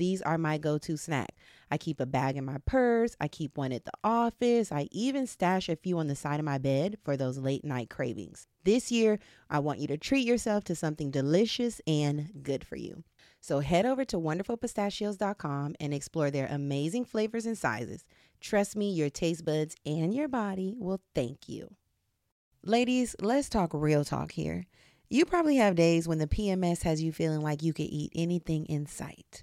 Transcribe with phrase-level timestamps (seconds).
[0.00, 1.36] these are my go to snack.
[1.70, 5.26] I keep a bag in my purse, I keep one at the office, I even
[5.26, 8.48] stash a few on the side of my bed for those late night cravings.
[8.64, 13.04] This year, I want you to treat yourself to something delicious and good for you.
[13.40, 18.04] So head over to wonderfulpistachios.com and explore their amazing flavors and sizes.
[18.40, 21.74] Trust me, your taste buds and your body will thank you.
[22.62, 24.66] Ladies, let's talk real talk here.
[25.08, 28.66] You probably have days when the PMS has you feeling like you could eat anything
[28.66, 29.42] in sight.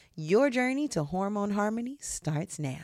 [0.17, 2.83] Your journey to hormone harmony starts now.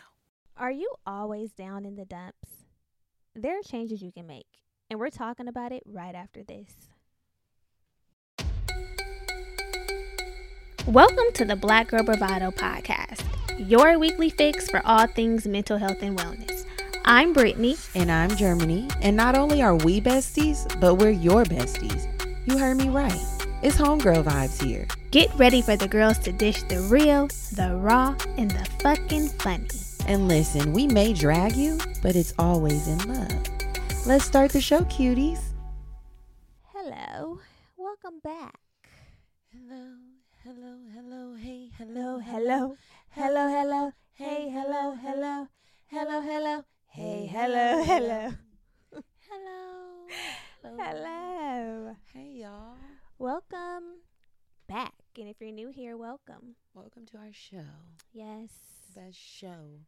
[0.55, 2.63] Are you always down in the dumps?
[3.35, 4.47] There are changes you can make,
[4.89, 6.87] and we're talking about it right after this.
[10.85, 13.25] Welcome to the Black Girl Bravado podcast,
[13.59, 16.65] your weekly fix for all things mental health and wellness.
[17.03, 17.75] I'm Brittany.
[17.93, 18.87] And I'm Germany.
[19.01, 22.07] And not only are we besties, but we're your besties.
[22.45, 23.36] You heard me right.
[23.63, 24.87] It's homegirl vibes here.
[25.09, 29.67] Get ready for the girls to dish the real, the raw, and the fucking funny.
[30.05, 33.43] And listen, we may drag you, but it's always in love.
[34.05, 35.41] Let's start the show, cuties.
[36.65, 37.39] Hello.
[37.77, 38.59] Welcome back.
[39.49, 39.95] Hello,
[40.43, 42.77] hello, hello, hey, Hello, hello.
[43.09, 43.91] Hello, hello.
[44.13, 45.47] Hey, hello, hello.
[45.87, 46.63] Hello, hello.
[46.89, 48.33] Hey, hello, hello.
[49.29, 50.75] Hello.
[50.77, 51.95] Hello.
[52.13, 52.96] Hey, y'all.
[53.19, 54.03] Welcome
[54.69, 54.93] back.
[55.17, 56.55] And if you're new here, welcome.
[56.75, 57.65] Welcome to our show.
[58.13, 58.51] Yes.
[58.93, 59.79] The Best show.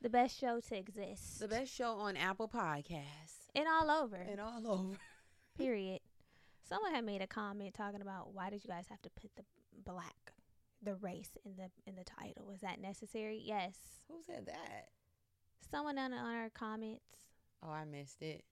[0.00, 1.38] The best show to exist.
[1.38, 3.46] The best show on Apple Podcasts.
[3.54, 4.16] And all over.
[4.16, 4.96] And all over.
[5.56, 6.00] period.
[6.68, 9.44] Someone had made a comment talking about why did you guys have to put the
[9.84, 10.32] black,
[10.82, 12.46] the race in the in the title?
[12.48, 13.40] Was that necessary?
[13.44, 13.76] Yes.
[14.08, 14.88] Who said that?
[15.70, 17.04] Someone on on our comments.
[17.62, 18.42] Oh, I missed it.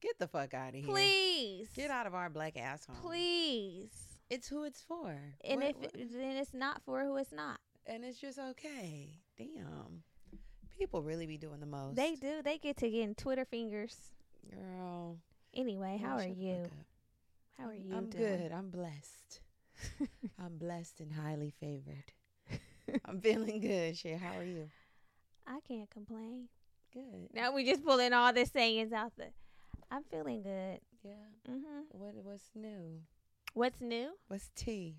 [0.00, 0.84] Get the fuck out of here.
[0.88, 1.68] Please.
[1.74, 2.96] Get out of our black ass home.
[3.02, 3.90] Please.
[4.30, 5.18] It's who it's for.
[5.42, 7.60] And What- if what- then it's not for who it's not.
[7.86, 9.08] and it's just okay.
[9.36, 10.04] Damn.
[10.76, 11.96] People really be doing the most.
[11.96, 12.42] They do.
[12.42, 14.12] They get to getting Twitter fingers.
[14.50, 15.18] Girl.
[15.54, 16.66] Anyway, how are you?
[17.58, 18.38] How are you I'm doing?
[18.40, 18.52] good.
[18.52, 19.40] I'm blessed.
[20.38, 22.12] I'm blessed and highly favored.
[23.04, 23.96] I'm feeling good.
[23.96, 24.68] Shit, how are you?
[25.46, 26.48] I can't complain.
[26.92, 27.30] Good.
[27.34, 29.32] Now we just pulling all the sayings out the.
[29.90, 30.80] I'm feeling good.
[31.02, 31.12] Yeah.
[31.48, 31.80] Mm-hmm.
[31.90, 33.00] What what's new?
[33.54, 34.10] What's new?
[34.28, 34.96] What's tea?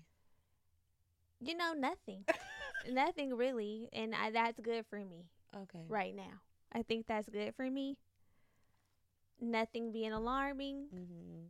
[1.40, 2.24] You know, nothing.
[2.90, 5.26] nothing really, and I, that's good for me
[5.56, 5.84] Okay.
[5.88, 6.42] right now.
[6.72, 7.96] I think that's good for me.
[9.40, 11.46] Nothing being alarming, Mm-hmm.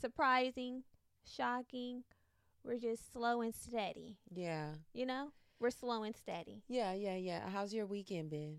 [0.00, 0.82] surprising,
[1.24, 2.02] shocking.
[2.64, 4.16] We're just slow and steady.
[4.34, 4.70] Yeah.
[4.92, 5.28] You know,
[5.60, 6.62] we're slow and steady.
[6.68, 7.48] Yeah, yeah, yeah.
[7.48, 8.58] How's your weekend been?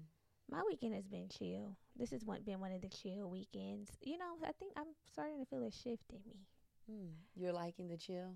[0.50, 1.76] My weekend has been chill.
[2.00, 3.92] This has one, been one of the chill weekends.
[4.02, 6.48] You know, I think I'm starting to feel a shift in me.
[6.90, 7.10] Hmm.
[7.36, 8.36] You're liking the chill?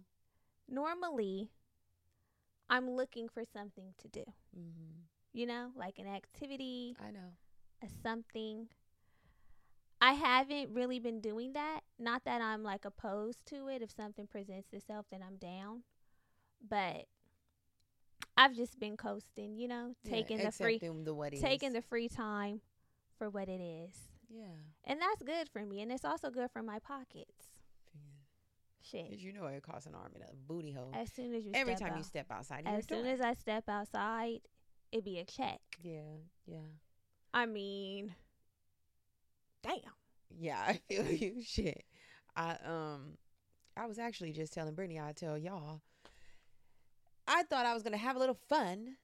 [0.70, 1.50] Normally,
[2.70, 4.24] I'm looking for something to do.
[4.58, 5.00] Mm-hmm.
[5.32, 7.32] You know, like an activity, I know.
[7.82, 8.68] a something.
[10.02, 11.80] I haven't really been doing that.
[11.98, 13.82] Not that I'm like opposed to it.
[13.82, 15.84] If something presents itself, then I'm down.
[16.70, 17.06] But
[18.36, 22.60] I've just been coasting, you know, taking yeah, the free the taking the free time
[23.18, 23.96] for what it is.
[24.30, 24.46] Yeah.
[24.86, 25.82] And that's good for me.
[25.82, 27.54] And it's also good for my pockets.
[28.82, 29.10] Shit.
[29.10, 30.92] Because you know it costs an arm and a booty hole.
[30.94, 33.64] As soon as you Every step time you step outside, as soon as I step
[33.70, 34.42] outside,
[34.92, 35.62] it be a check.
[35.82, 36.58] Yeah, yeah.
[37.34, 38.14] I mean,
[39.64, 39.78] damn.
[40.38, 41.42] Yeah, I feel you.
[41.44, 41.84] Shit.
[42.36, 43.18] I um
[43.78, 45.82] I was actually just telling Brittany, I tell y'all.
[47.26, 48.98] I thought I was gonna have a little fun.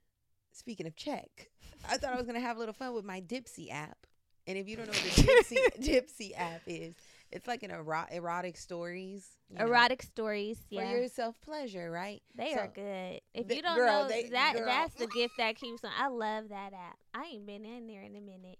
[0.51, 1.49] Speaking of check,
[1.89, 4.05] I thought I was gonna have a little fun with my Dipsea app.
[4.47, 6.95] And if you don't know what the Dipsea Dipsea app is,
[7.31, 9.27] it's like an ero- erotic stories.
[9.49, 12.21] you know, Erotic stories, for your self pleasure, right?
[12.35, 13.21] they so- are good.
[13.33, 14.65] If the- you don't girl, know they- that, girl.
[14.65, 15.91] that's the gift that keeps on.
[15.97, 16.97] I love that app.
[17.13, 18.57] I ain't been in there in a minute.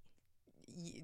[0.68, 1.02] You,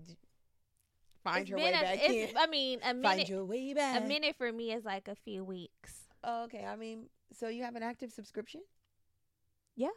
[1.24, 2.30] find It's your way a- back in.
[2.38, 3.18] I mean, a minute.
[3.18, 4.04] Find your way back.
[4.04, 5.94] A minute for me is like a few weeks.
[6.24, 6.64] Oh, okay.
[6.64, 8.62] I mean, so you have an active subscription?
[9.76, 9.90] Yeah.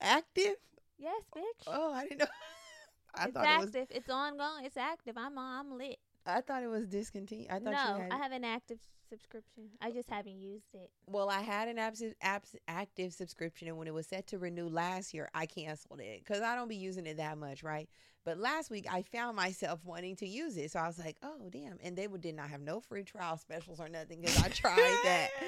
[0.00, 0.56] Active?
[0.98, 1.64] Yes, bitch.
[1.66, 2.26] Oh, I didn't know.
[3.14, 3.74] I it's thought it was.
[3.74, 3.86] active.
[3.90, 4.64] It's ongoing.
[4.64, 5.16] It's active.
[5.18, 5.98] I'm I'm lit.
[6.26, 7.48] I thought it was discontinued.
[7.50, 8.12] I thought no, you had.
[8.12, 8.78] I have an active
[9.10, 9.64] subscription.
[9.82, 10.90] I just haven't used it.
[11.06, 14.68] well, I had an abs- abs- active subscription, and when it was set to renew
[14.68, 17.88] last year, I canceled it because I don't be using it that much, right?
[18.24, 21.48] But last week, I found myself wanting to use it, so I was like, "Oh,
[21.50, 24.98] damn!" And they did not have no free trial specials or nothing because I tried
[25.04, 25.28] that.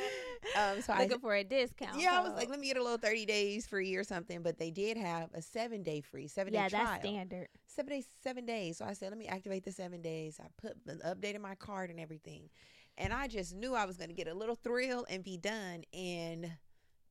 [0.56, 2.00] Um, so I Looking for a discount.
[2.00, 4.42] yeah, I was like, let me get a little 30 days free or something.
[4.42, 6.84] But they did have a seven day free, seven yeah, day trial.
[6.84, 7.48] Yeah, that's standard.
[7.68, 8.78] Seven days, seven days.
[8.78, 10.40] So I said, let me activate the seven days.
[10.42, 12.50] I put updated my card and everything.
[12.98, 15.84] And I just knew I was going to get a little thrill and be done.
[15.94, 16.50] And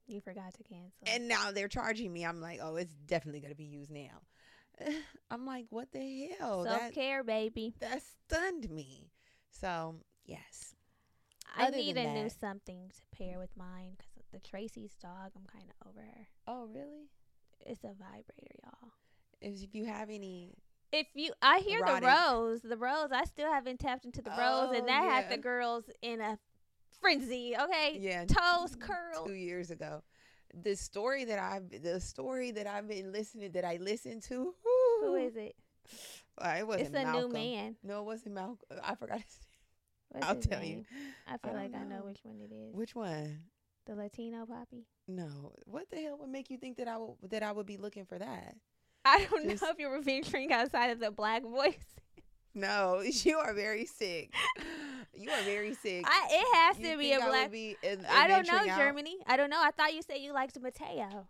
[0.08, 0.92] You forgot to cancel.
[1.08, 2.24] and now they're charging me.
[2.26, 4.22] I'm like, oh, it's definitely going to be used now.
[5.32, 6.64] I'm like, what the hell?
[6.66, 7.74] Self care, baby.
[7.80, 9.12] that stunned me.
[9.50, 9.96] So,
[10.26, 10.76] yes.
[11.56, 15.32] I other need a new something to pair with mine because the Tracy's dog.
[15.36, 16.28] I'm kind of over her.
[16.48, 17.10] Oh, really?
[17.66, 18.92] It's a vibrator, y'all.
[19.42, 20.54] If you have any
[20.92, 22.02] If you, I hear Erotic.
[22.02, 23.10] the rose, the rose.
[23.14, 26.38] I still haven't tapped into the rose, Oh, and that had the girls in a
[27.00, 27.56] frenzy.
[27.60, 29.28] Okay, yeah toes curled.
[29.28, 30.04] two years ago.
[30.54, 34.54] The story that I've the story that I've been listening that I listened to.
[35.02, 35.56] Who is it?
[36.44, 37.22] It wasn't It's a Malcolm.
[37.32, 37.76] new man.
[37.84, 38.58] No, it wasn't Malcolm.
[38.84, 39.40] I forgot his
[40.10, 40.84] What's I'll his tell you.
[41.26, 42.06] I feel I like don't I know know.
[42.06, 42.76] which one it is.
[42.76, 43.44] Which one?
[43.86, 44.86] The Latino poppy.
[45.08, 45.54] No.
[45.66, 48.06] What the hell would make you think that I would that I would be looking
[48.06, 48.56] for that?
[49.06, 51.76] I don't Just- know if you were venturing outside of the black voice.
[52.54, 54.34] No, you are very sick.
[55.14, 56.04] You are very sick.
[56.06, 57.52] I, it has You to be a I black.
[57.52, 58.78] be in- I don't know out?
[58.78, 59.18] Germany.
[59.26, 59.62] I don't know.
[59.62, 61.28] I thought you said you liked Mateo.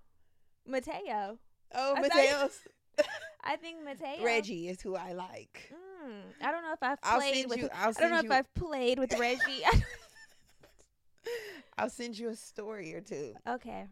[0.67, 1.37] Mateo.
[1.73, 3.05] Oh, I you-
[3.43, 4.23] I think Mateo.
[4.23, 5.71] Reggie is who I like.
[6.05, 7.59] Mm, I don't know if I've played with.
[7.59, 7.69] you.
[7.73, 8.25] I don't know you.
[8.25, 9.63] if I've played with Reggie.
[11.77, 13.33] I'll send you a story or two.
[13.47, 13.85] okay.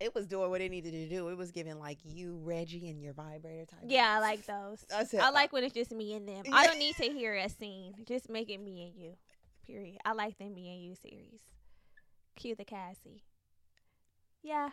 [0.00, 1.28] It was doing what it needed to do.
[1.28, 3.80] It was giving like you, Reggie, and your vibrator type.
[3.86, 4.84] Yeah, I like those.
[4.94, 6.44] I said, I uh, like when it's just me and them.
[6.50, 7.94] I don't need to hear a scene.
[8.06, 9.12] Just make it me and you.
[9.66, 9.98] Period.
[10.04, 11.42] I like the me and you series.
[12.34, 13.22] Cue the Cassie.
[14.42, 14.70] Yeah.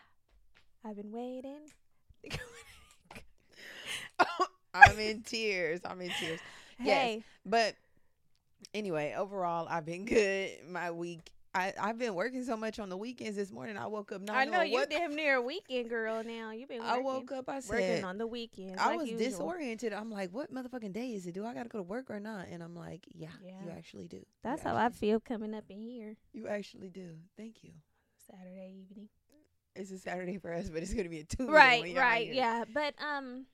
[0.85, 1.59] I've been waiting.
[4.73, 5.81] I'm in tears.
[5.83, 6.39] I'm in tears.
[6.79, 6.97] Yes.
[6.97, 7.23] hey.
[7.45, 7.75] But
[8.73, 10.51] anyway, overall, I've been good.
[10.69, 13.35] My week, I I've been working so much on the weekends.
[13.35, 14.89] This morning I woke up not I know you what.
[14.89, 16.51] damn near a weekend girl now.
[16.51, 16.81] You've been.
[16.81, 17.49] I Working, woke up.
[17.49, 18.75] I working said on the weekends.
[18.79, 19.29] I like was usual.
[19.29, 19.93] disoriented.
[19.93, 21.33] I'm like, what motherfucking day is it?
[21.33, 22.47] Do I got to go to work or not?
[22.51, 24.17] And I'm like, yeah, you actually do.
[24.17, 27.15] You That's how I feel coming up in here You actually do.
[27.35, 27.71] Thank you.
[28.29, 29.09] Saturday evening.
[29.75, 31.51] It's a Saturday for us, but it's gonna be a Tuesday.
[31.51, 32.63] Right, right, yeah.
[32.73, 33.45] But um,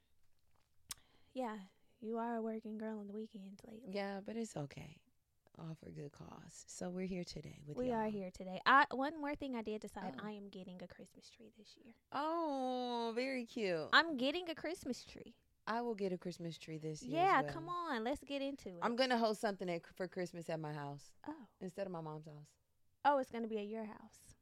[1.33, 1.55] yeah,
[2.01, 3.91] you are a working girl on the weekends lately.
[3.93, 4.97] Yeah, but it's okay.
[5.59, 6.65] All for good cause.
[6.67, 7.97] So we're here today with we y'all.
[7.97, 8.59] are here today.
[8.65, 10.27] I one more thing I did decide Oh.
[10.27, 11.93] I am getting a Christmas tree this year.
[12.11, 13.87] Oh, very cute.
[13.93, 15.35] I'm getting a Christmas tree.
[15.67, 17.21] I will get a Christmas tree this year.
[17.21, 17.53] Yeah, well.
[17.53, 18.79] come on, let's get into it.
[18.81, 22.25] I'm gonna host something at, for Christmas at my house oh, instead of my mom's
[22.25, 22.49] house.
[23.05, 24.32] oh, it's gonna be at your house.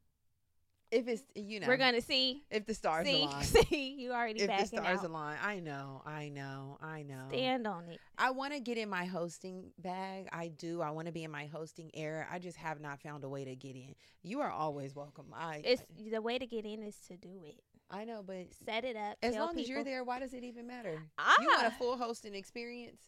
[0.92, 2.44] If it's you know, We're gonna see.
[2.52, 3.44] if the stars see, align.
[3.70, 5.06] see, you already If the stars out.
[5.06, 7.28] align, I know, I know, I know.
[7.30, 8.00] Stand on it.
[8.18, 10.28] I want to get in my hosting bag.
[10.34, 10.82] I do.
[10.82, 12.28] I want to be in my hosting era.
[12.30, 13.96] I just have not found a way to get in.
[14.22, 15.28] You are always welcome.
[15.34, 17.62] I It's the way to get in is to do it.
[17.90, 19.18] I know, but Set it up.
[19.24, 21.02] as long as you're there, why does it even matter?
[21.18, 23.02] Ah, You want a full hosting experience?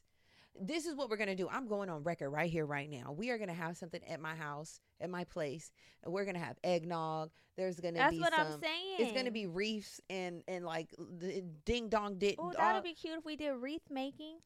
[0.60, 1.50] This is what we're gonna do.
[1.50, 3.12] I'm going on record right here, right now.
[3.12, 5.72] We are gonna have something at my house, at my place,
[6.04, 7.30] and we're gonna have eggnog.
[7.56, 8.48] There's gonna be that's be what some.
[8.48, 8.96] I'm saying.
[9.00, 12.36] It's gonna be wreaths and and like the ding dong did.
[12.40, 14.38] Oh, all- that'd be cute if we did wreath making.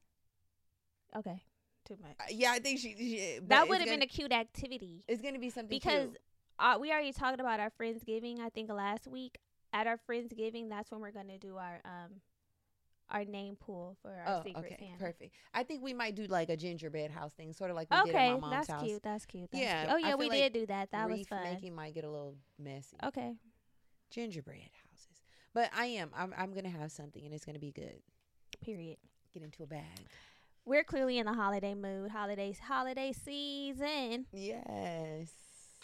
[1.16, 1.42] Okay,
[1.86, 2.16] too much.
[2.20, 2.96] Uh, yeah, I think she.
[2.98, 6.10] she that would have been a cute activity It's gonna be something because
[6.60, 8.40] uh, we already talked about our friendsgiving.
[8.40, 9.38] I think last week
[9.72, 12.22] at our friendsgiving, that's when we're gonna do our um
[13.10, 14.98] our name pool for our Oh, secret okay, Santa.
[15.04, 15.34] perfect.
[15.54, 18.16] I think we might do like a gingerbread house thing, sort of like we did
[18.16, 18.84] at my mom's that's house.
[18.84, 19.04] cute.
[19.04, 19.50] That's cute.
[19.52, 19.94] That's Yeah, cute.
[19.94, 20.92] Oh yeah, we like did do that.
[20.92, 21.44] That was fun.
[21.44, 22.98] making might get a little messy.
[23.04, 23.34] Okay,
[24.10, 24.60] Gingerbread
[24.90, 25.22] houses,
[25.54, 26.12] but I am.
[26.16, 26.34] I'm.
[26.38, 28.02] I'm gonna have something, and it's gonna be good.
[28.62, 28.98] period.
[29.34, 29.84] Get into a bag.
[30.66, 32.12] We're clearly in the holiday mood.
[32.12, 34.26] Holidays, holiday season.
[34.34, 35.32] Yes.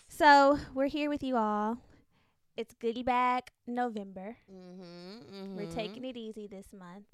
[0.07, 1.77] So we're here with you all.
[2.55, 4.37] It's Goodie Bag November.
[4.51, 7.07] Mm-hmm, We're taking it easy this month.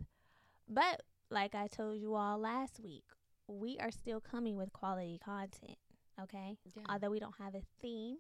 [0.68, 3.06] But like I told you all last week,
[3.48, 5.78] we are still coming with quality content.
[6.22, 6.58] Okay?
[6.76, 6.84] Yeah.
[6.90, 8.18] Although we don't have a theme.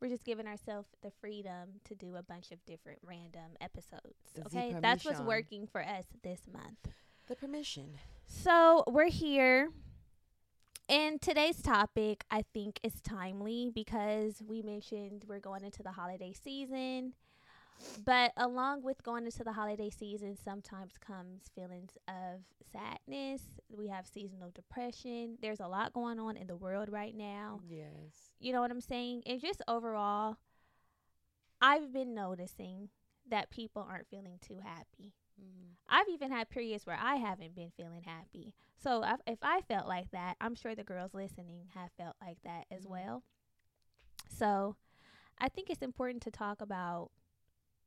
[0.00, 4.14] We're just giving ourselves the freedom to do a bunch of different random episodes.
[4.46, 4.76] Okay?
[4.80, 6.94] That's what's working for us this month.
[7.28, 7.94] the permission.
[8.28, 9.70] So we're here.
[10.88, 16.32] And today's topic, I think, is timely because we mentioned we're going into the holiday
[16.32, 17.14] season.
[18.04, 22.40] But along with going into the holiday season, sometimes comes feelings of
[22.72, 23.42] sadness.
[23.68, 25.38] We have seasonal depression.
[25.42, 27.60] There's a lot going on in the world right now.
[27.68, 28.30] Yes.
[28.38, 29.24] You know what I'm saying?
[29.26, 30.36] And just overall,
[31.60, 32.90] I've been noticing
[33.28, 35.14] that people aren't feeling too happy.
[35.40, 35.72] Mm-hmm.
[35.88, 38.54] I've even had periods where I haven't been feeling happy.
[38.76, 42.38] So if, if I felt like that, I'm sure the girls listening have felt like
[42.44, 42.90] that as Mhm.
[42.90, 43.22] well.
[44.28, 44.76] So
[45.38, 47.10] I think it's important to talk about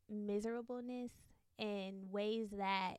[0.10, 1.12] miserableness
[1.58, 2.98] and ways that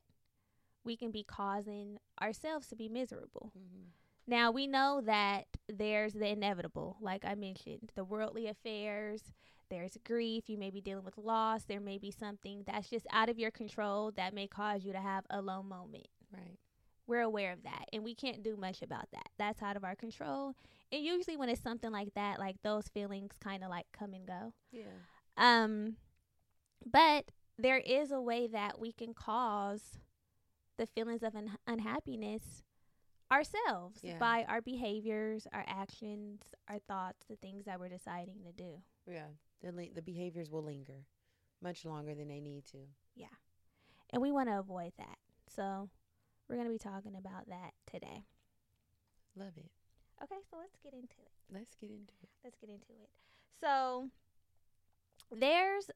[0.83, 3.51] we can be causing ourselves to be miserable.
[3.57, 3.89] Mm-hmm.
[4.27, 9.33] Now we know that there's the inevitable, like I mentioned, the worldly affairs,
[9.71, 13.29] there's grief, you may be dealing with loss, there may be something that's just out
[13.29, 16.07] of your control that may cause you to have a low moment.
[16.31, 16.57] Right.
[17.07, 19.29] We're aware of that and we can't do much about that.
[19.39, 20.53] That's out of our control.
[20.91, 24.27] And usually when it's something like that, like those feelings kind of like come and
[24.27, 24.53] go.
[24.71, 24.83] Yeah.
[25.37, 25.95] Um
[26.85, 29.99] but there is a way that we can cause
[30.77, 32.63] the feelings of un- unhappiness
[33.31, 34.17] ourselves Yeah.
[34.17, 38.81] by our behaviors, our actions, our thoughts, the things that we're deciding to do.
[39.07, 39.27] Yeah.
[39.61, 41.05] The li- the behaviors will linger
[41.61, 42.79] much longer than they need to.
[43.15, 43.27] Yeah.
[44.09, 45.17] And we want to avoid that.
[45.47, 45.89] So,
[46.49, 48.25] we're going to be talking about that today.
[49.35, 49.69] Love it.
[50.23, 51.31] Okay, so let's get into it.
[51.53, 52.29] Let's get into it.
[52.43, 53.09] Let's get into it.
[53.59, 54.09] So,
[55.31, 55.89] there's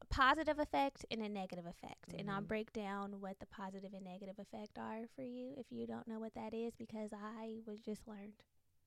[0.00, 2.12] a positive affect and a negative affect.
[2.18, 2.48] And I'll Mhm.
[2.48, 6.20] break down what the positive and negative affect are for you if you don't know
[6.20, 8.34] what that is because I was just learned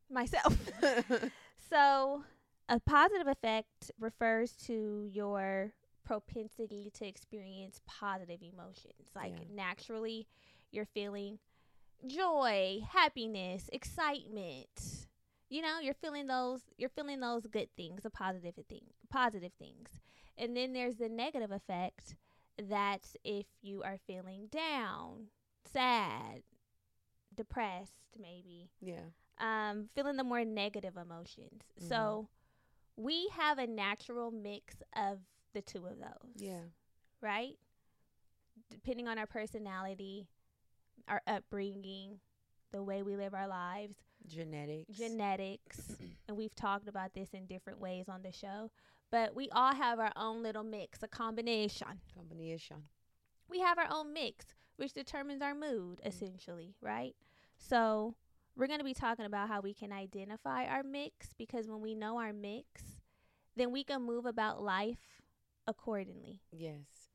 [0.09, 0.53] myself.
[1.69, 2.23] so,
[2.69, 5.73] a positive affect refers to your
[6.05, 9.11] propensity to experience positive emotions.
[9.15, 9.55] Like Yeah.
[9.55, 10.27] naturally,
[10.71, 11.39] you're feeling
[12.05, 15.07] joy, happiness, excitement.
[15.49, 19.99] You know, you're feeling those you're feeling those good things, the positive thing, positive things.
[20.37, 22.15] And then there's the negative affect
[22.57, 25.27] that's if you are feeling down,
[25.71, 26.43] sad,
[27.33, 29.11] depressed maybe yeah.
[29.39, 31.63] um, feeling the more negative emotions.
[31.79, 31.87] Mhm.
[31.87, 32.27] So
[32.97, 35.19] we have a natural mix of
[35.53, 36.33] the two of those.
[36.35, 36.61] Yeah.
[37.21, 37.55] Right?
[38.69, 40.27] Depending on our personality,
[41.07, 42.19] our upbringing,
[42.71, 43.95] the way we live our lives,
[44.27, 44.97] genetics.
[44.97, 45.79] genetics,
[46.27, 48.71] and we've talked about this in different ways on the show.
[49.09, 51.87] But we all have our own little mix, a combination.
[52.13, 52.83] combination.
[53.49, 56.07] We have our own mix, which determines our mood, mm.
[56.07, 57.15] essentially, right?
[57.57, 58.15] So
[58.57, 61.93] we're going to be talking about how we can identify our mix because when we
[61.93, 62.83] know our mix,
[63.55, 65.21] then we can move about life
[65.67, 66.41] accordingly.
[66.51, 67.11] Yes.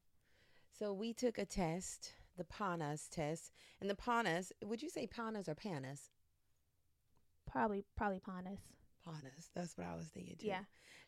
[0.79, 4.53] So we took a test, the PANAS test, and the PANAS.
[4.65, 6.11] Would you say PANAS or PANAS?
[7.51, 8.59] Probably, probably Panas.
[9.05, 9.51] PANAS.
[9.55, 10.47] That's what I was thinking too.
[10.47, 10.63] Yeah.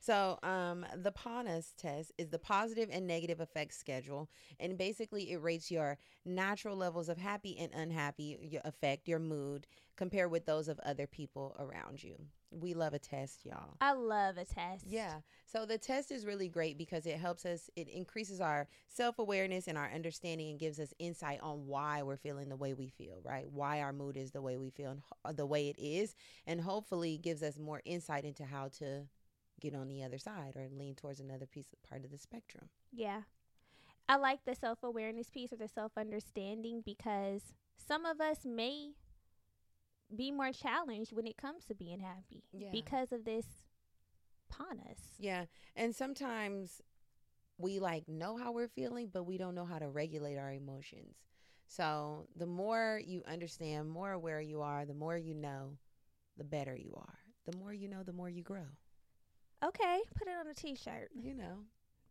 [0.05, 4.29] So, um, the PANAS test is the positive and negative effects schedule,
[4.61, 5.97] and basically it rates your
[6.27, 11.07] natural levels of happy and unhappy your affect your mood compared with those of other
[11.07, 12.17] people around you.
[12.51, 13.79] We love a test, y'all.
[13.81, 14.85] I love a test.
[14.87, 15.21] Yeah.
[15.47, 19.69] So the test is really great because it helps us, it increases our self awareness
[19.69, 23.23] and our understanding and gives us insight on why we're feeling the way we feel,
[23.25, 23.51] right?
[23.51, 26.15] Why our mood is the way we feel and the way it is.
[26.47, 29.07] And hopefully gives us more insight into how to
[29.61, 32.69] get on the other side or lean towards another piece of part of the spectrum.
[32.93, 33.23] Yeah.
[34.09, 38.91] I like the self awareness piece or the self understanding because some of us may
[40.15, 42.69] be more challenged when it comes to being happy Yeah.
[42.71, 43.47] because of this
[44.53, 44.99] panas.
[45.19, 45.47] Yeah.
[45.75, 46.83] And sometimes
[47.59, 51.17] we like know how we're feeling, but we don't know how to regulate our emotions.
[51.67, 55.79] So the more you understand, more aware you are, the more you know,
[56.37, 57.19] the better you are.
[57.51, 58.67] The more you know, the more you grow.
[59.65, 61.11] Okay, put it on a t shirt.
[61.15, 61.59] You know.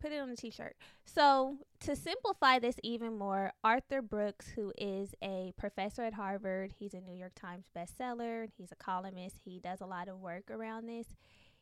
[0.02, 0.76] Put it on a t shirt.
[1.06, 6.94] So, to simplify this even more, Arthur Brooks, who is a professor at Harvard, he's
[6.94, 10.88] a New York Times bestseller, he's a columnist, he does a lot of work around
[10.88, 11.08] this.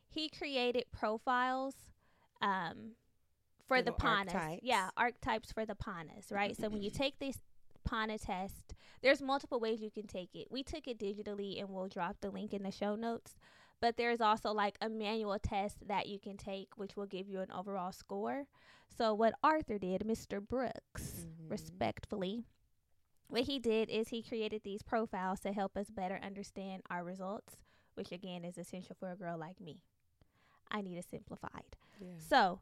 [0.08, 1.74] He created profiles
[2.40, 2.96] um,
[3.68, 4.34] for the Little panas.
[4.34, 4.62] archetypes.
[4.64, 6.56] Yeah, archetypes for the panas, right?
[6.56, 7.38] so, when you take this
[7.84, 10.48] pana test, there's multiple ways you can take it.
[10.50, 13.36] We took it digitally, and we'll drop the link in the show notes
[13.82, 17.40] but there's also like a manual test that you can take which will give you
[17.40, 18.46] an overall score
[18.88, 21.50] so what arthur did mr brooks Mhm.
[21.50, 22.44] respectfully
[23.28, 27.56] what he did is he created these profiles to help us better understand our results
[27.94, 29.82] which again is essential for a girl like me
[30.70, 32.18] i need a simplified Yeah.
[32.18, 32.60] so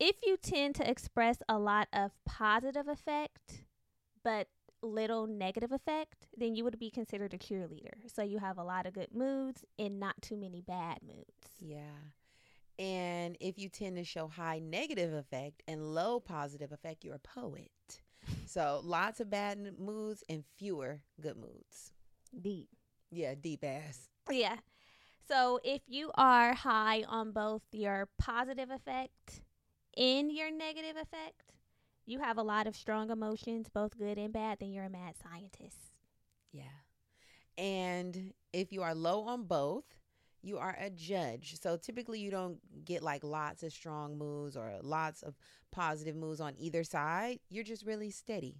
[0.00, 3.62] if you tend to express a lot of positive affect
[4.22, 4.48] but
[4.82, 7.94] little negative affect, then you would be considered a cheerleader.
[8.12, 11.48] So you have a lot of good moods and not too many bad moods.
[11.60, 11.80] Yeah.
[12.78, 17.18] And if you tend to show high negative affect and low positive affect, you're a
[17.18, 17.70] poet.
[18.46, 21.92] So lots of bad moods and fewer good moods.
[22.40, 22.68] Deep.
[23.10, 24.08] Yeah, deep ass.
[24.30, 24.56] Yeah.
[25.26, 29.42] So if you are high on both your positive affect
[29.96, 31.52] and your negative affect,
[32.08, 35.14] you have a lot of strong emotions, both good and bad, then you're a mad
[35.22, 35.76] scientist.
[36.52, 36.62] Yeah.
[37.58, 39.84] And if you are low on both,
[40.42, 41.60] you are a judge.
[41.60, 45.36] So typically you don't get like lots of strong moves or lots of
[45.70, 47.40] positive moves on either side.
[47.50, 48.56] You're just really steady.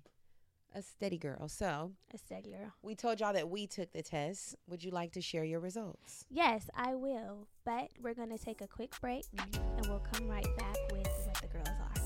[0.74, 1.48] A steady girl.
[1.48, 2.74] So A steady girl.
[2.82, 4.56] we told y'all that we took the test.
[4.68, 6.26] Would you like to share your results?
[6.28, 7.48] Yes, I will.
[7.64, 9.58] But we're going to take a quick break and
[9.88, 11.97] we'll come right back with what the girls are.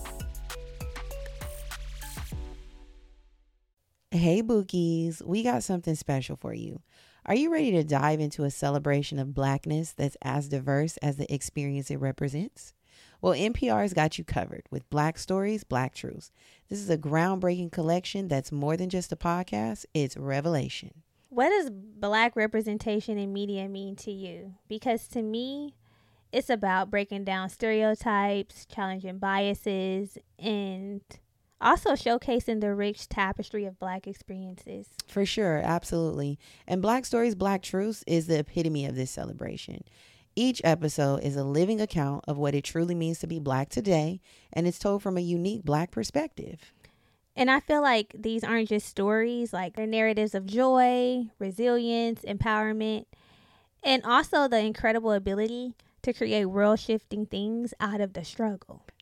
[4.15, 6.83] Hey, Bookies, we got something special for you.
[7.25, 11.33] Are you ready to dive into a celebration of blackness that's as diverse as the
[11.33, 12.75] experience it represents?
[13.23, 16.31] Well, NPR's got you covered with Black Stories, Black Truths.
[16.69, 20.91] This is a groundbreaking collection that's more than just a podcast, it's revelation.
[21.31, 24.57] What does black representation in media mean to you?
[24.69, 25.75] Because to me,
[26.33, 31.01] it's about breaking down stereotypes, challenging biases, and
[31.63, 34.89] also showcasing the rich tapestry of black experiences.
[35.07, 36.39] For sure, absolutely.
[36.67, 39.85] And Black Stories, Black Truths is the epitome of this celebration.
[40.35, 44.21] Each episode is a living account of what it truly means to be black today,
[44.53, 46.73] and it's told from a unique black perspective.
[47.37, 53.07] And I feel like these aren't just stories, like they're narratives of joy, resilience, empowerment,
[53.83, 58.85] and also the incredible ability to create world shifting things out of the struggle.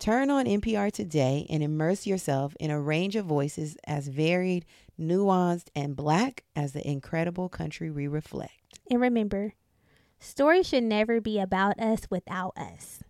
[0.00, 4.64] Turn on NPR today and immerse yourself in a range of voices as varied,
[4.98, 8.54] nuanced, and black as the incredible country we reflect.
[8.90, 9.52] And remember,
[10.18, 13.04] stories should never be about us without us.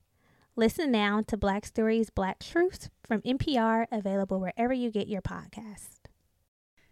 [0.56, 5.99] Listen now to Black Stories, Black Truths from NPR, available wherever you get your podcast.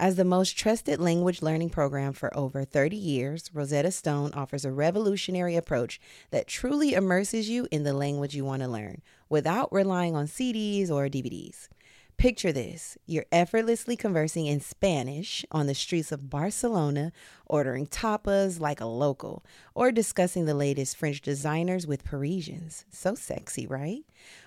[0.00, 4.72] As the most trusted language learning program for over 30 years, Rosetta Stone offers a
[4.72, 10.16] revolutionary approach that truly immerses you in the language you want to learn without relying
[10.16, 11.68] on CDs or DVDs.
[12.20, 17.12] Picture this you're effortlessly conversing in Spanish on the streets of Barcelona,
[17.46, 19.42] ordering tapas like a local,
[19.74, 22.84] or discussing the latest French designers with Parisians.
[22.90, 24.02] So sexy, right?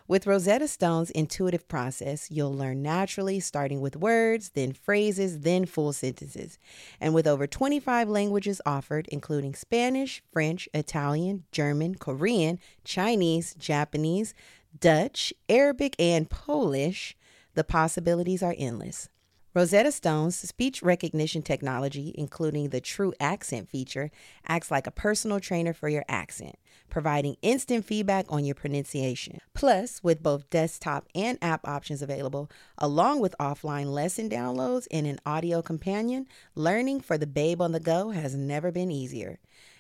[0.08, 5.94] With Rosetta Stone's intuitive process, you'll learn naturally, starting with words, then phrases, then full
[5.94, 6.60] sentences.
[7.02, 14.36] And with over 25 languages offered, including Spanish, French, Italian, German, Korean, Chinese, Japanese,
[14.80, 17.18] Dutch, Arabic, and Polish,
[17.54, 19.10] the possibilities are endless.
[19.56, 24.10] Rosetta Stone's speech recognition technology, including the TruAccent feature,
[24.48, 26.56] acts like a personal trainer for your accent,
[26.90, 29.38] providing instant feedback on your pronunciation.
[29.54, 35.20] Plus, with both desktop and app options available, along with offline lesson downloads and an
[35.24, 39.38] audio companion, learning for the babe on the go has never been easier.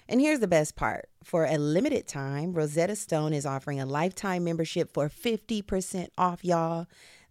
[0.07, 4.43] And here's the best part for a limited time, Rosetta Stone is offering a lifetime
[4.43, 6.85] membership for 50% off, y'all.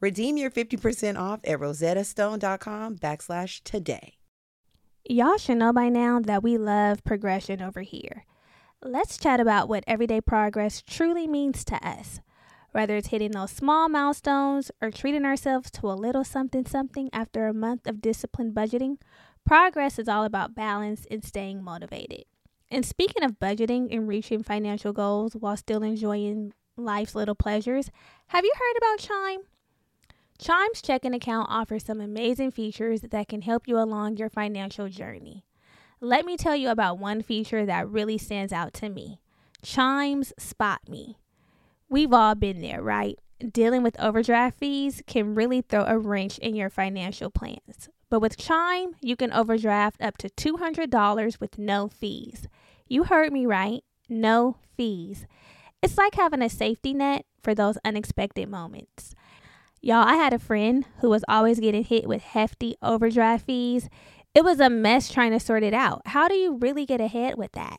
[0.00, 4.14] Redeem your 50% off at rosettastone.com backslash today.
[5.08, 8.24] Y'all should know by now that we love progression over here.
[8.82, 12.20] Let's chat about what everyday progress truly means to us.
[12.72, 17.46] Whether it's hitting those small milestones or treating ourselves to a little something something after
[17.46, 18.98] a month of disciplined budgeting,
[19.46, 22.24] progress is all about balance and staying motivated.
[22.70, 27.90] And speaking of budgeting and reaching financial goals while still enjoying life's little pleasures,
[28.28, 29.40] have you heard about Chime?
[30.38, 35.44] Chime's checking account offers some amazing features that can help you along your financial journey.
[36.00, 39.18] Let me tell you about one feature that really stands out to me
[39.62, 41.18] Chime's Spot Me.
[41.88, 43.18] We've all been there, right?
[43.52, 47.88] Dealing with overdraft fees can really throw a wrench in your financial plans.
[48.08, 52.46] But with Chime, you can overdraft up to $200 with no fees.
[52.86, 55.26] You heard me right, no fees.
[55.82, 59.14] It's like having a safety net for those unexpected moments.
[59.80, 63.88] Y'all, I had a friend who was always getting hit with hefty overdraft fees.
[64.34, 66.02] It was a mess trying to sort it out.
[66.06, 67.78] How do you really get ahead with that?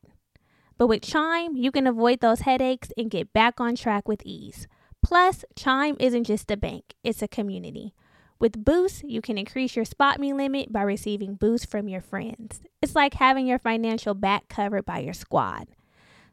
[0.78, 4.66] But with Chime, you can avoid those headaches and get back on track with ease.
[5.04, 7.94] Plus, Chime isn't just a bank, it's a community.
[8.40, 12.62] With Boost, you can increase your spot me limit by receiving boosts from your friends.
[12.82, 15.68] It's like having your financial back covered by your squad.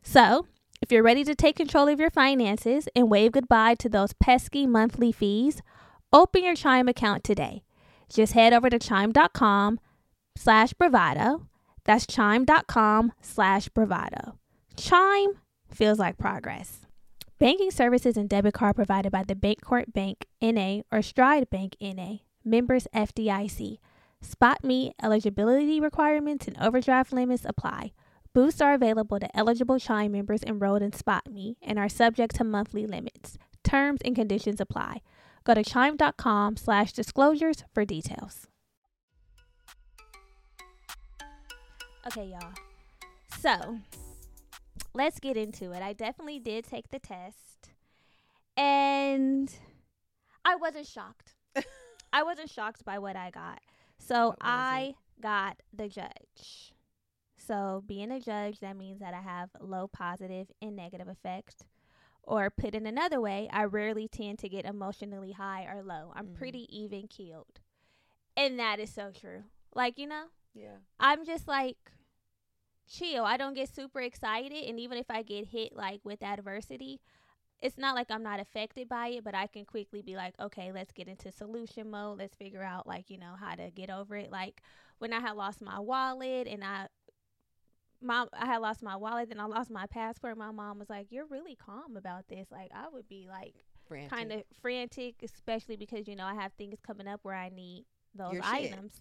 [0.05, 0.47] So,
[0.87, 4.69] if you're ready to take control of your finances and wave goodbye to those pesky
[4.69, 5.61] monthly fees,
[6.13, 7.65] open your Chime account today.
[8.09, 9.81] Just head over to chime.com
[10.37, 11.49] slash bravado.
[11.83, 14.39] That's chime.com slash bravado.
[14.77, 15.39] Chime
[15.73, 16.87] feels like progress.
[17.41, 22.19] Banking services and debit card provided by the Bancorp Bank NA or Stride Bank NA,
[22.45, 23.79] members FDIC.
[24.21, 27.91] Spot Me eligibility requirements and overdraft limits apply.
[28.37, 32.87] Boosts are available to eligible Chime members enrolled in SpotMe and are subject to monthly
[32.87, 33.39] limits.
[33.65, 35.01] Terms and conditions apply.
[35.45, 38.47] Go to chime.com slash disclosures for details.
[42.07, 42.53] Okay, y'all.
[43.39, 43.79] So,
[44.93, 45.83] let's get into it.
[45.83, 47.71] I definitely did take the test.
[48.55, 49.51] And
[50.45, 51.37] I wasn't shocked.
[52.13, 53.61] I wasn't shocked by what I got.
[53.99, 56.75] So, What I got the judge.
[57.47, 61.65] So, being a judge, that means that I have low positive and negative effects.
[62.23, 66.13] Or put in another way, I rarely tend to get emotionally high or low.
[66.17, 66.35] I'm Mhm.
[66.35, 67.61] pretty even keeled.
[68.37, 69.45] And that is so true.
[69.75, 70.79] Like, you know, Yeah.
[70.99, 71.93] I'm just like
[72.89, 73.25] chill.
[73.25, 77.01] I don't get super excited and even if I get hit like with adversity,
[77.61, 80.73] it's not like I'm not affected by it, but I can quickly be like, okay,
[80.73, 82.19] let's get into solution mode.
[82.19, 84.31] Let's figure out like, you know, how to get over it.
[84.31, 84.63] Like
[84.99, 86.89] when I had lost my wallet and I
[88.07, 91.09] my I had lost my wallet then I lost my passport, my mom was like,
[91.11, 92.51] You're really calm about this.
[92.51, 93.55] Like I would be like
[94.11, 97.85] kind of frantic, especially because you know I have things coming up where I need
[98.15, 98.73] those Your shit.
[98.73, 99.01] items.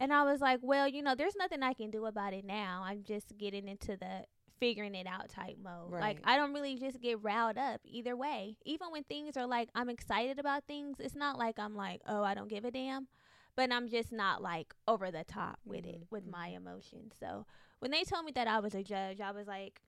[0.00, 2.82] And I was like, well, you know, there's nothing I can do about it now.
[2.84, 4.24] I'm just getting into the
[4.60, 5.90] figuring it out type mode.
[5.90, 8.56] Like I don't really just get riled up either way.
[8.64, 12.22] Even when things are like I'm excited about things, it's not like I'm like, oh,
[12.22, 13.08] I don't give a damn.
[13.56, 17.14] But I'm just not like over the top with it Mhm, with my emotions.
[17.18, 17.44] So
[17.80, 19.80] when they told me that I was a judge, I was like,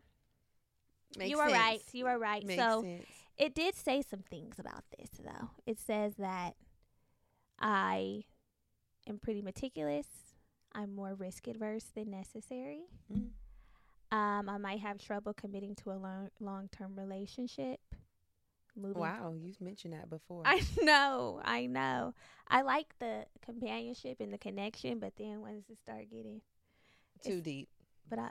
[1.16, 1.80] Makes you were right.
[1.92, 2.44] You were right.
[2.44, 3.06] Makes so sense.
[3.36, 5.50] it did say some things about this though.
[5.66, 6.54] It says that
[7.58, 8.24] I
[9.08, 10.06] am pretty meticulous.
[10.72, 12.82] I'm more risk adverse than necessary.
[13.12, 13.30] Mm.
[14.12, 17.80] Um, I might have trouble committing to a long long term relationship.
[18.76, 20.42] Moving Wow, you've mentioned that before.
[20.46, 22.14] I know, I know.
[22.48, 26.40] I like the companionship and the connection, but then once it start getting,
[27.24, 27.68] Too deep.
[28.10, 28.28] But I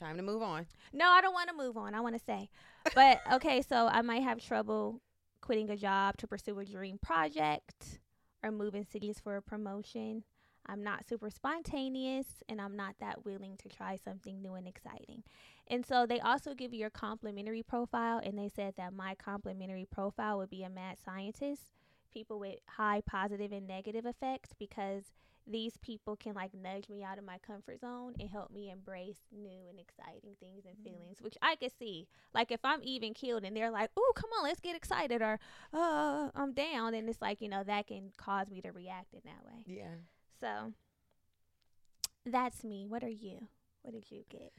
[0.00, 0.66] time to move on.
[0.92, 1.94] No, I don't want to move on.
[1.94, 2.48] I want to say.
[2.94, 5.00] But okay, so I might have trouble
[5.40, 8.00] quitting a job to pursue a dream project
[8.42, 10.24] or moving cities for a promotion.
[10.66, 15.22] I'm not super spontaneous and I'm not that willing to try something new and exciting.
[15.68, 19.86] And so they also give you your complimentary profile and they said that my complimentary
[19.90, 21.72] profile would be a mad scientist,
[22.12, 25.04] people with high positive and negative effects because
[25.46, 29.18] these people can like nudge me out of my comfort zone and help me embrace
[29.32, 32.06] new and exciting things and feelings, which I could see.
[32.34, 35.38] Like if I'm even killed and they're like, "Oh, come on, let's get excited," or
[35.72, 39.20] "Uh, I'm down," and it's like you know that can cause me to react in
[39.24, 39.64] that way.
[39.66, 39.94] Yeah.
[40.40, 40.72] So
[42.24, 42.86] that's me.
[42.86, 43.48] What are you?
[43.82, 44.52] What did you get?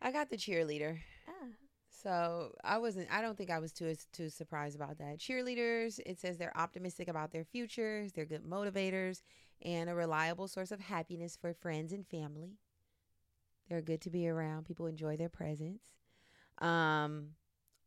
[0.00, 0.98] I got the cheerleader.
[1.28, 1.48] Ah,
[1.90, 3.08] So I wasn't.
[3.10, 5.18] I don't think I was too too surprised about that.
[5.18, 6.00] Cheerleaders.
[6.04, 8.12] It says they're optimistic about their futures.
[8.12, 9.22] They're good motivators
[9.62, 12.58] and a reliable source of happiness for friends and family.
[13.68, 14.64] They're good to be around.
[14.64, 15.82] People enjoy their presence.
[16.58, 17.30] Um,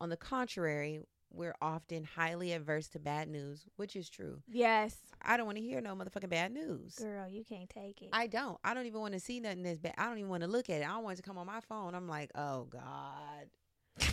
[0.00, 1.00] on the contrary,
[1.32, 4.42] we're often highly averse to bad news, which is true.
[4.48, 6.94] yes, I don't want to hear no motherfucking bad news.
[6.96, 8.08] girl, you can't take it.
[8.12, 8.58] I don't.
[8.64, 9.94] I don't even want to see nothing that's bad.
[9.96, 10.84] I don't even want to look at it.
[10.84, 11.94] I don't want it to come on my phone.
[11.94, 14.00] I'm like, oh God.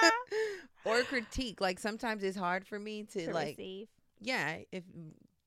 [0.84, 1.60] or critique.
[1.60, 3.88] Like sometimes it's hard for me to, to like, receive.
[4.20, 4.84] yeah, if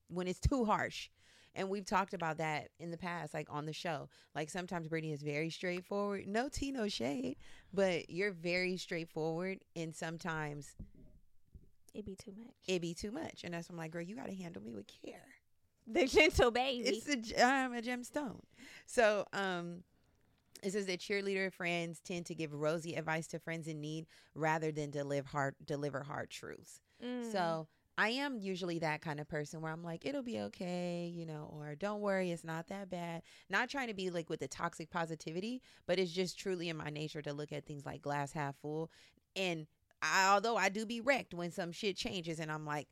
[0.08, 1.10] when it's too harsh.
[1.58, 4.10] And we've talked about that in the past, like on the show.
[4.36, 6.28] Like sometimes Brittany is very straightforward.
[6.28, 7.38] No tea, no shade.
[7.74, 9.60] But you're very straightforward.
[9.76, 10.76] And sometimes
[11.94, 12.54] It'd be too much.
[12.68, 13.46] It'd be too much.
[13.46, 15.22] And that's why I'm like, girl, you got to handle me with care.
[15.88, 16.90] the gentle baby.
[16.90, 18.42] it's a I'm a gemstone.
[18.86, 19.84] So um
[20.64, 24.72] it says that cheerleader friends tend to give rosy advice to friends in need rather
[24.72, 26.82] than deliver hard deliver hard truths.
[27.04, 27.32] Mm.
[27.32, 31.26] So I am usually that kind of person where I'm like, it'll be okay, you
[31.26, 33.22] know, or don't worry, it's not that bad.
[33.50, 36.90] Not trying to be like with the toxic positivity, but it's just truly in my
[36.90, 38.92] nature to look at things like glass half full.
[39.36, 39.68] And
[40.02, 42.88] I, although I do be wrecked when some shit changes and I'm like,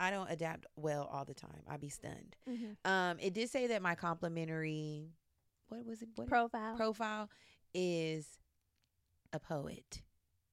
[0.00, 1.62] I don't adapt well all the time.
[1.68, 2.36] I'd be stunned.
[2.48, 2.76] Mhm.
[2.84, 5.10] Um, it did say that my complimentary,
[5.68, 6.08] what was it?
[6.16, 6.76] What profile.
[6.76, 7.30] profile
[7.74, 8.38] is
[9.32, 10.02] a poet,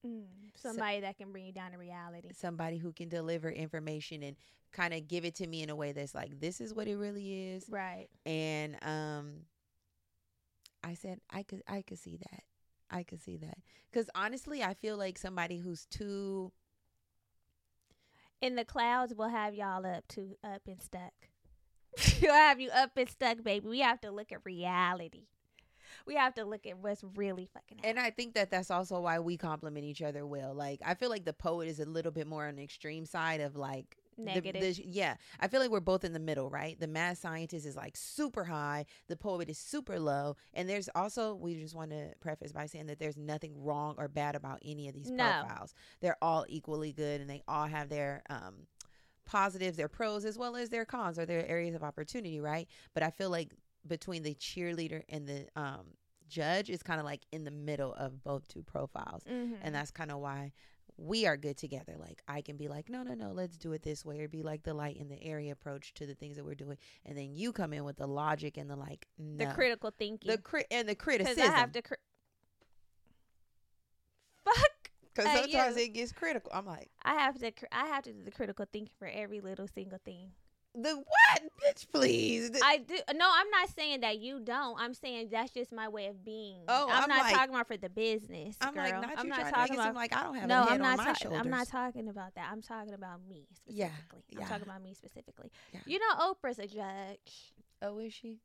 [0.06, 2.28] Mm, somebody that can bring you down to reality.
[2.34, 4.36] somebody who can deliver information and
[4.72, 6.96] kind of give it to me in a way that's like, this is what it
[6.96, 7.64] really is.
[7.68, 8.08] Right.
[8.26, 9.32] And um,
[10.82, 12.42] I said I could, I could see that.
[12.90, 13.58] I could see that
[13.90, 16.52] because honestly, I feel like somebody who's too
[18.40, 21.12] In the clouds, we'll have y'all up to up and stuck.
[22.22, 23.66] we'll have you up and stuck, baby.
[23.68, 25.24] We have to look at reality.
[26.06, 27.90] We have to look at what's really fucking happening.
[27.96, 30.54] And I think that that's also why we complement each other well.
[30.54, 33.40] Like I feel like the poet is a little bit more on the extreme side
[33.40, 34.60] of like the- Negative.
[34.76, 36.78] the- yeah, I feel like we're both in the middle, right?
[36.78, 41.34] The mad scientist is like super high, the poet is super low, and there's also
[41.34, 44.88] we just want to preface by saying that there's nothing wrong or bad about any
[44.88, 45.24] of these No.
[45.42, 45.74] profiles.
[46.00, 48.68] They're all equally good, and they all have their um
[49.26, 52.68] positives, their pros, as well as their cons or their areas of opportunity, right?
[52.92, 53.52] But I feel like
[53.86, 55.86] between the cheerleader and the um
[56.28, 59.58] judge is kind of like in the middle of both two profiles Mhm.
[59.62, 60.52] and that's kind of why
[60.96, 63.82] we are good together like i can be like no no no let's do it
[63.82, 66.44] this way or be like the light in the area approach to the things that
[66.44, 69.44] we're doing and then you come in with the logic and the like no.
[69.44, 70.30] the critical thinking.
[70.30, 71.82] the cri- and the criticism I have to.
[71.82, 71.96] Cri-
[74.44, 74.90] Fuck.
[75.14, 75.82] because uh, sometimes you.
[75.84, 77.50] it gets critical i'm like I have to.
[77.50, 80.30] cr- I have to do the critical thinking for every little single thing.
[80.74, 82.96] The what bitch please The- I do.
[83.14, 84.78] No, I'm not saying that you don't.
[84.80, 86.62] I'm saying that's just my way of being.
[86.68, 88.56] Oh, I'm, I'm not like- talking about for the business.
[88.60, 88.82] i'm girl.
[88.82, 89.94] like not I'm you not trying to make talking about.
[89.94, 90.98] like i don't have no, a head I'm not.
[90.98, 92.48] on my ta- shoulders I'm not talking about that.
[92.50, 94.22] I'm talking about me Yeah, specifically.
[94.30, 94.40] yeah.
[94.42, 95.50] I'm talking about me specifically.
[95.72, 95.80] Yeah.
[95.86, 97.54] You know, Oprah's a judge.
[97.82, 98.40] oh is she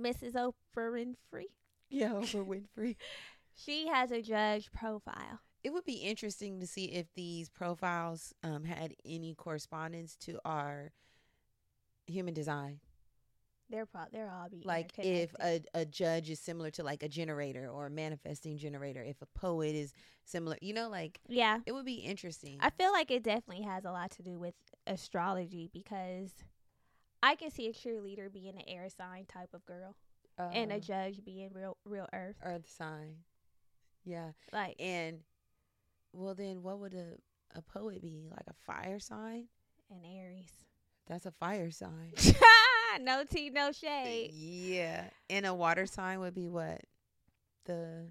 [0.00, 0.34] Mrs.
[0.34, 1.46] Oprah Winfrey.
[1.90, 2.96] yeah oprah winfrey
[3.54, 5.40] She has a judge profile.
[5.62, 10.90] it would be interesting to see if these profiles um, had any correspondence to our
[12.12, 12.80] human design.
[13.70, 17.08] They're pro- they're all be like if a, a judge is similar to like a
[17.08, 19.94] generator or a manifesting generator if a poet is
[20.26, 21.60] similar you know like yeah.
[21.64, 22.58] it would be interesting.
[22.60, 24.52] I feel like it definitely has a lot to do with
[24.86, 26.32] astrology because
[27.22, 29.96] I can see a cheerleader being an air sign type of girl
[30.38, 32.36] and Uh, a judge being real real earth.
[32.42, 33.16] earth sign.
[34.04, 34.32] Yeah.
[34.52, 35.20] Like and
[36.12, 37.16] well then what would a,
[37.58, 38.28] a poet be?
[38.30, 39.46] Like a fire sign?
[39.90, 40.52] An Aries.
[41.12, 42.12] That's a fire sign
[43.00, 44.30] no tea, no shade.
[44.32, 46.80] yeah and a water sign would be what
[47.66, 48.06] the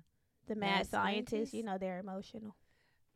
[0.48, 2.56] The Mad mad scientists, you know, they're emotional.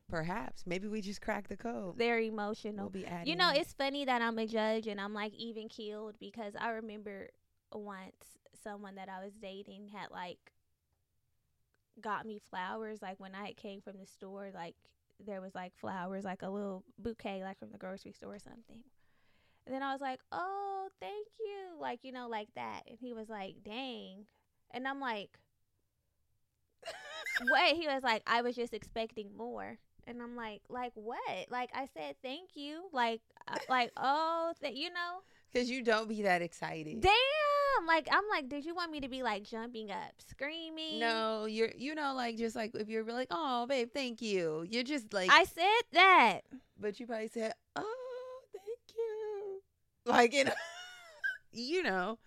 [0.09, 2.85] perhaps maybe we just crack the code They're emotional.
[2.85, 5.69] we'll be adding You know, it's funny that I'm a judge and I'm like even
[5.69, 7.29] keeled because I remember
[7.73, 10.39] once someone that I was dating had like
[12.01, 14.75] got me flowers like when I came from the store like
[15.25, 18.83] there was like flowers like a little bouquet like from the grocery store or something.
[19.65, 22.81] And then I was like, "Oh, thank you." Like, you know, like that.
[22.87, 24.25] And he was like, "Dang."
[24.71, 25.37] And I'm like,
[27.51, 31.71] "Wait." He was like, "I was just expecting more." And I'm like, "Like what?" Like
[31.73, 35.21] I said, "Thank you." Like uh, like, "Oh, th- you know."
[35.53, 36.99] Cause you don't be that excited.
[36.99, 37.87] Damn!
[37.87, 40.99] Like I'm like, did you want me to be like jumping up, screaming?
[40.99, 44.83] No, you're you know like just like if you're like oh babe thank you you're
[44.83, 46.41] just like I said that.
[46.79, 48.04] but you probably said oh
[50.09, 50.53] like you know
[51.51, 52.17] you know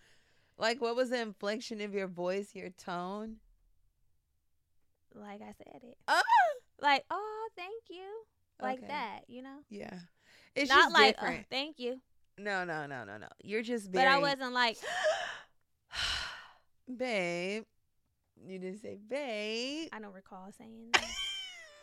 [0.58, 3.36] like what was the inflection of your voice your tone
[5.14, 5.96] Like I said it.
[6.06, 6.22] ah
[6.80, 8.04] Like, oh, thank you.
[8.60, 8.86] Like Okay.
[8.88, 9.58] that, you know?
[9.70, 9.98] yeah
[10.54, 12.00] it's Not just like, different thank you.
[12.38, 14.76] no no no no no you're just very But I wasn't like,
[16.96, 17.64] babe
[18.46, 21.04] you didn't say babe I don't recall saying that.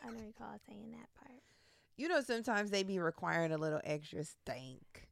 [0.04, 1.40] I don't recall saying that part.
[1.98, 5.08] you know sometimes they be requiring a little extra stank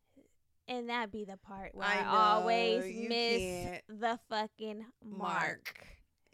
[0.67, 3.82] And that be the part where I I, always miss can't.
[3.89, 5.17] the fucking mark.
[5.17, 5.88] mark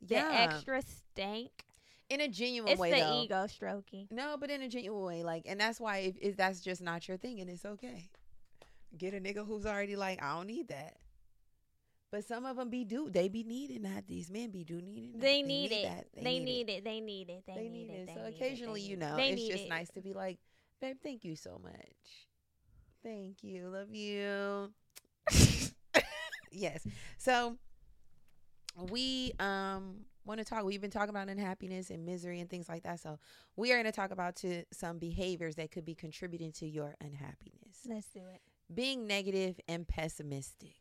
[0.08, 1.52] The extra stank.
[2.10, 2.72] in a genuine way.
[2.74, 4.08] It's way the though ego stroking.
[4.12, 7.08] No, but in a genuine way, like, and that's why if, if that's just not
[7.08, 8.10] your thing, and it's okay.
[8.98, 10.98] Get a nigga who's already like, I don't need that.
[12.12, 14.08] But some of them be do they be needing that.
[14.08, 15.13] These men be do needing.
[15.13, 15.22] that.
[15.22, 15.84] They need it.
[15.84, 16.24] that.
[16.24, 16.84] They need it.
[16.84, 17.44] They need it.
[17.46, 18.10] They They need it.
[18.10, 18.36] So They need it.
[18.36, 19.70] occasionally, you know, They it's just it.
[19.70, 20.39] nice to be like,
[20.82, 22.28] babe, thank you so much.
[23.04, 24.72] Thank you, love you.
[26.52, 26.86] yes.
[27.18, 27.58] So
[28.92, 30.64] we um want to talk.
[30.64, 33.00] We've been talking about unhappiness and misery and things like that.
[33.00, 33.20] So
[33.56, 36.96] we are going to talk about to some behaviors that could be contributing to your
[37.02, 37.80] unhappiness.
[37.88, 38.42] Let's do it.
[38.74, 40.76] Being negative and pessimistic.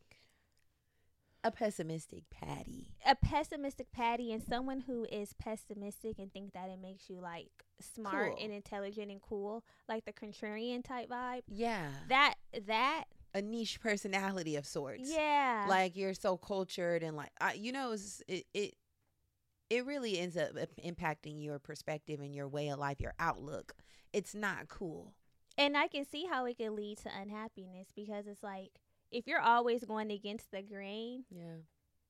[1.44, 2.88] A pessimistic Patty.
[3.06, 7.48] a pessimistic Patty and someone who is pessimistic and think that it makes you like
[7.80, 8.44] smart Cool.
[8.44, 11.42] and intelligent and cool, like the contrarian type vibe.
[11.46, 11.90] Yeah.
[12.08, 12.34] That
[12.66, 15.10] that a niche personality of sorts.
[15.12, 17.92] yeah, like you're so cultured and like I, you know
[18.26, 18.74] it it
[19.70, 23.74] it really ends up uh, impacting your perspective and your way of life your outlook
[24.14, 25.12] it's not cool
[25.58, 29.40] and I can see how it can lead to unhappiness because it's like if you're
[29.40, 31.56] always going against the grain, yeah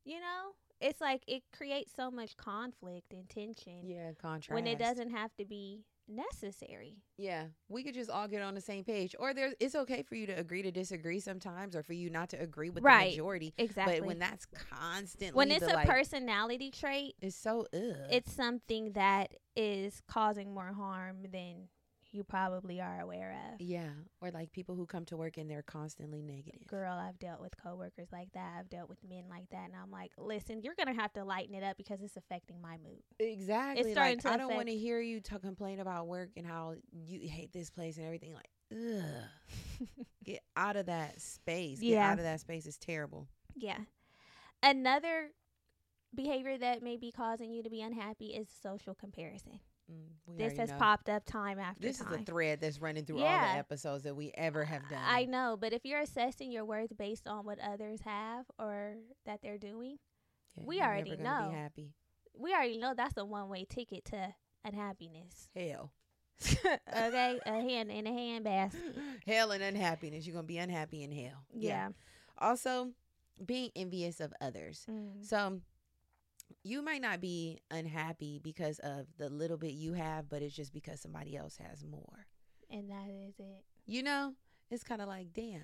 [0.04, 4.78] you know, it's like it creates so much conflict and tension yeah contrast when it
[4.78, 6.96] doesn't have to be necessary.
[7.18, 10.14] yeah we could just all get on the same page or there's it's okay for
[10.14, 13.11] you to agree to disagree sometimes or for you not to agree with Right.
[13.11, 14.01] the majority Exactly.
[14.01, 17.80] but when that's constantly when it's the, a like, personality trait, it's so ugh.
[18.11, 21.68] it's something that is causing more harm than
[22.11, 23.61] you probably are aware of.
[23.61, 23.90] Yeah.
[24.20, 26.66] Or like people who come to work and they're constantly negative.
[26.66, 28.54] Girl, I've dealt with coworkers like that.
[28.59, 31.54] I've dealt with men like that, and I'm like, listen, you're gonna have to lighten
[31.54, 33.02] it up because it's affecting my mood.
[33.18, 33.82] Exactly.
[33.82, 36.46] It's starting like, to I don't want to hear you to complain about work and
[36.46, 38.32] how you hate this place and everything.
[38.34, 39.86] Like, ugh.
[40.24, 41.80] Get out of that space.
[41.80, 42.11] Get Yeah.
[42.11, 42.66] out of that space.
[42.66, 43.28] It's terrible.
[43.54, 43.78] Yeah.
[44.62, 45.30] Another
[46.14, 49.61] behavior that may be causing you to be unhappy is social comparison.
[49.91, 50.76] Mm, This has know.
[50.78, 52.12] popped up time after This time.
[52.14, 55.03] is a thread that's running through all the episodes that we ever have done.
[55.03, 59.41] I know, but if you're assessing your worth based on what others have or that
[59.43, 59.99] they're doing,
[60.57, 61.51] Yeah, we already know.
[61.55, 61.95] Happy.
[62.34, 64.34] we already know that's a one way ticket to
[64.64, 65.49] unhappiness.
[65.57, 65.93] Hell.
[66.64, 67.41] okay?
[67.47, 68.95] A hand in a hand basket.
[69.26, 70.26] hell and unhappiness.
[70.26, 71.45] You're gonna be unhappy in hell.
[71.55, 71.89] Yeah.
[72.39, 72.91] Also,
[73.45, 74.84] being envious of others.
[74.91, 75.24] Mm.
[75.24, 75.61] So
[76.62, 80.72] you might not be unhappy because of the little bit you have, but it's just
[80.72, 82.26] because somebody else has more.
[82.70, 83.64] And that is it.
[83.86, 84.34] You know,
[84.70, 85.62] it's kind of like, damn.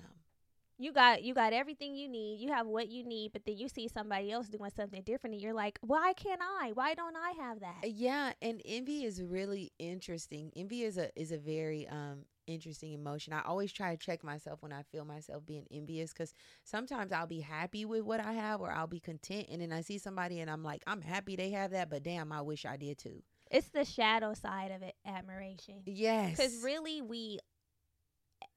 [0.77, 2.41] You got you got everything you need.
[2.41, 5.41] You have what you need, but then you see somebody else doing something different and
[5.41, 6.71] you're like, "Why can't I?
[6.73, 10.51] Why don't I have that?" Yeah, and envy is really interesting.
[10.53, 13.33] Envy is a is a very um interesting emotion.
[13.33, 16.33] I always try to check myself when I feel myself being envious cuz
[16.63, 19.81] sometimes I'll be happy with what I have or I'll be content and then I
[19.81, 22.77] see somebody and I'm like, I'm happy they have that, but damn, I wish I
[22.77, 23.23] did too.
[23.51, 25.81] It's the shadow side of it, admiration.
[25.85, 26.37] Yes.
[26.37, 27.39] Cuz really we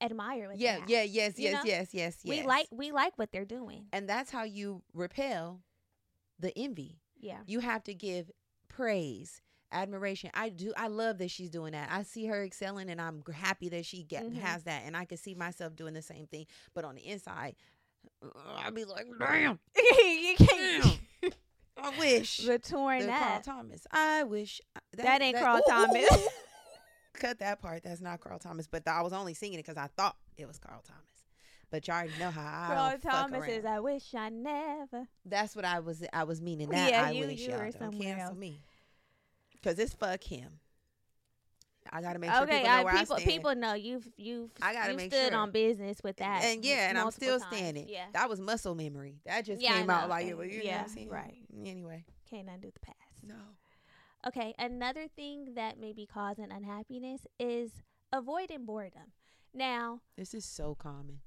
[0.00, 1.60] admire what Yeah, yeah, yes, yes, know?
[1.64, 2.24] yes, yes, yes.
[2.24, 3.86] We like we like what they're doing.
[3.92, 5.62] and that's how you repel
[6.38, 7.00] the envy.
[7.18, 7.40] Yeah.
[7.46, 8.30] You have to give
[8.68, 9.40] praise,
[9.72, 10.30] admiration.
[10.34, 10.72] I do.
[10.76, 11.88] I love that she's doing that.
[11.90, 14.38] I see her excelling, and I'm happy that she get Mhm.
[14.38, 14.82] has that.
[14.84, 16.46] And I can see myself doing the same thing.
[16.74, 17.56] But on the inside,
[18.22, 20.98] uh, I'll be like, damn, you can't
[21.76, 22.38] I wish.
[22.38, 23.40] the torn The Carl.
[23.40, 23.86] Thomas.
[23.92, 26.12] I wish uh, That ain't Carl ooh, ooh, ooh, Thomas.
[26.12, 26.28] ooh.
[27.14, 27.82] Cut that part.
[27.84, 28.66] That's not Carl Thomas.
[28.66, 31.02] But I was only singing it because I thought it was Carl Thomas.
[31.70, 35.06] But you already know how I Carl fuck Thomas is I wish I never.
[35.24, 36.02] That's what I was.
[36.12, 36.90] I was meaning that.
[36.90, 38.36] Yeah, I you- wish you y'all were don't cancel else.
[38.38, 38.60] me.
[39.62, 40.60] Cause it's fuck him.
[41.90, 43.30] I gotta make sure okay, people know I, where people I stand.
[43.30, 45.38] people know you've you've I gotta you've make stood sure.
[45.38, 46.44] on business with that.
[46.44, 47.56] and yeah, and I'm still times.
[47.56, 47.88] standing.
[47.88, 48.04] Yeah.
[48.12, 49.20] That was muscle memory.
[49.24, 50.36] That just Yeah, came out like it.
[50.36, 51.08] was- You know yeah, what I'm saying?
[51.08, 51.38] right.
[51.64, 52.98] Anyway, Can't undo the past.
[53.26, 53.34] no.
[54.26, 57.70] Okay, another thing that may be causing unhappiness is
[58.12, 59.12] avoiding boredom.
[59.54, 61.20] Now, This is so common.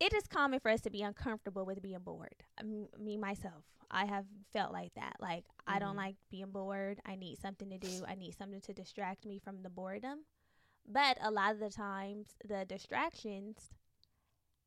[0.00, 2.44] it is common for us to be uncomfortable with being bored.
[2.58, 5.16] I mean, me myself, I have felt like that.
[5.20, 5.96] Like I don't Mhm.
[5.96, 7.00] like being bored.
[7.06, 8.04] I need something to do.
[8.06, 10.26] I need something to distract me from the boredom.
[10.86, 13.72] But a lot of the times, the distractions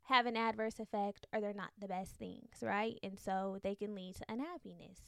[0.04, 2.98] have an adverse effect, or they're not the best things, right?
[3.04, 5.00] And so they can lead to unhappiness.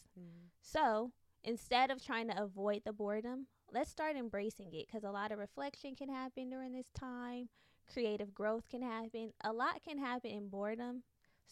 [0.61, 1.11] So
[1.43, 5.39] instead of trying to avoid the boredom, let's start embracing it because a lot of
[5.39, 7.49] reflection can happen during this time.
[7.91, 9.33] Creative growth can happen.
[9.41, 11.03] A lot can happen in boredom.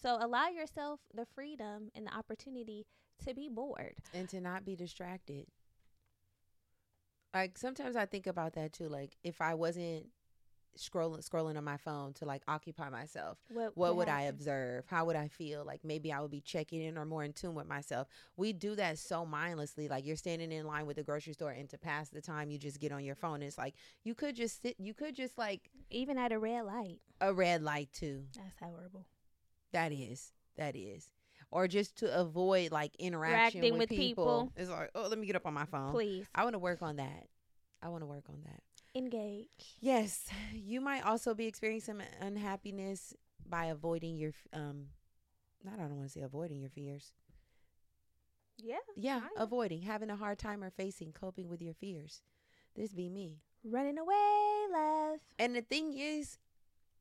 [0.02, 2.86] So allow yourself the freedom and the opportunity
[3.26, 3.96] to be bored.
[4.14, 5.46] And to not be distracted.
[7.34, 8.90] Like sometimes I think about that too.
[8.90, 10.08] Like if I wasn't
[10.78, 14.86] scrolling scrolling on my phone to like occupy myself, what could would I observe?
[14.88, 15.64] How would I feel?
[15.66, 18.08] Like maybe I would be checking in or more in tune with myself.
[18.38, 19.88] We do that so mindlessly.
[19.88, 22.58] Like you're standing in line with the grocery store and to pass the time you
[22.60, 23.42] just get on your phone.
[23.42, 27.00] It's like you could just sit you could just like Even at a red light.
[27.22, 28.26] a red light too.
[28.36, 29.06] That's horrible.
[29.74, 30.32] That is.
[30.58, 31.10] That is.
[31.52, 34.26] Or just to avoid like interaction Interacting with, with people.
[34.26, 34.54] people.
[34.56, 35.92] It's like, oh, let me get up on my phone.
[35.92, 37.28] Please I want to work on that.
[37.82, 38.62] I want to work on that.
[38.96, 39.50] engage.
[39.82, 43.14] Yes, you might also be experiencing some unhappiness
[43.48, 44.86] by avoiding your um
[45.64, 47.12] not I don't want to say avoiding your fears.
[48.58, 48.78] Yeah.
[48.96, 52.22] Yeah, avoiding, having a hard time or facing coping with your fears.
[52.76, 53.40] This be me.
[53.64, 55.20] Running away, love.
[55.40, 56.38] And the thing is,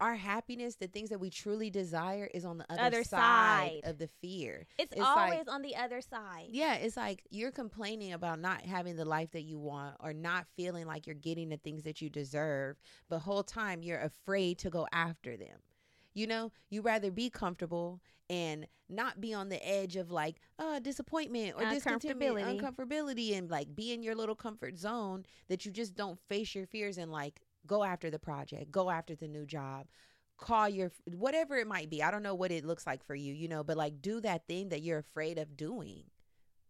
[0.03, 3.81] our happiness, the things that we truly desire, is on the other, Other side, side.
[3.85, 4.67] of the fear.
[4.79, 6.49] It's, It's like- always on the other side.
[6.51, 10.47] Yeah, it's like you're complaining about not having the life that you want or not
[10.57, 12.77] feeling like you're getting the things that you deserve,
[13.09, 15.59] but whole time you're afraid to go after them.
[16.15, 20.79] You know, you rather be comfortable and not be on the edge of like uh
[20.79, 25.95] disappointment or discontentment, uncomfortability and like be in your little comfort zone that you just
[25.95, 29.87] don't face your fears and like go after the project, go after the new job,
[30.39, 32.03] call your whatever it might be.
[32.03, 34.47] I don't know what it looks like for you, you know, but like do that
[34.47, 36.05] thing that you're afraid of doing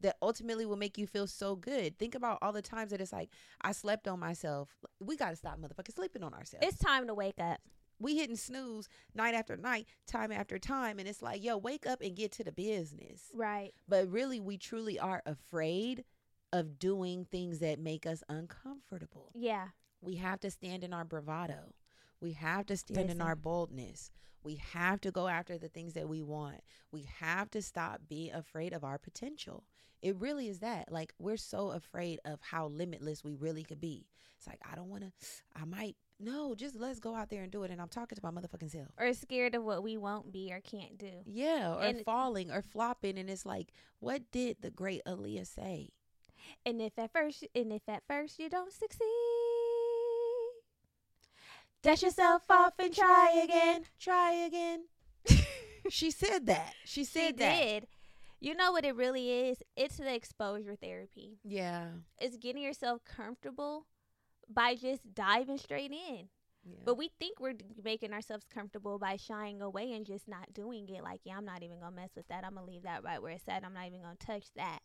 [0.01, 1.99] that ultimately will make you feel so good.
[1.99, 3.31] Think about all the times that it's like
[3.63, 4.69] I slept on myself.
[5.01, 6.67] We got to stop motherfucking sleeping on ourselves.
[6.67, 7.61] It's time to wake up.
[7.99, 12.01] we hitting snooze night after night, time after time and it's like, yo, wake up
[12.03, 13.31] and get to the business.
[13.33, 13.73] Right.
[13.89, 16.05] But really we truly are afraid
[16.53, 19.31] of doing things that make us uncomfortable.
[19.35, 19.69] Yeah.
[20.03, 21.75] We have to stand in our bravado.
[22.21, 24.11] We have to stand in our boldness.
[24.45, 26.61] We have to go after the things that we want.
[26.91, 29.65] We have to stop being afraid of our potential.
[30.03, 30.91] It really is that.
[30.91, 34.07] Like, we're so afraid of how limitless we really could be.
[34.37, 35.13] It's like, I don't want to,
[35.55, 37.71] I might, no, just let's go out there and do it.
[37.71, 38.89] And I'm talking to my motherfucking self.
[38.99, 41.13] Or scared of what we won't be or can't do.
[41.25, 43.19] Yeah, or And falling or flopping.
[43.19, 45.91] And it's like, what did the great Aaliyah say?
[46.67, 49.07] And if at first and if at first you don't succeed,
[51.83, 53.83] dust yourself off and try again.
[53.99, 54.85] Try again.
[55.91, 56.75] she said that.
[56.85, 57.57] She said She that.
[57.63, 57.87] did.
[58.41, 59.59] You know what it really is?
[59.77, 61.39] It's the exposure therapy.
[61.45, 61.87] Yeah.
[62.21, 63.87] It's getting yourself comfortable
[64.53, 66.29] by just diving straight in.
[66.65, 66.81] yeah.
[66.85, 67.55] But we think we're
[67.85, 71.05] making ourselves comfortable by shying away and just not doing it.
[71.05, 72.45] Like, yeah, I'm not even gonna mess with that.
[72.45, 73.65] I'm gonna leave that right where it's at.
[73.65, 74.81] I'm not even gonna touch that.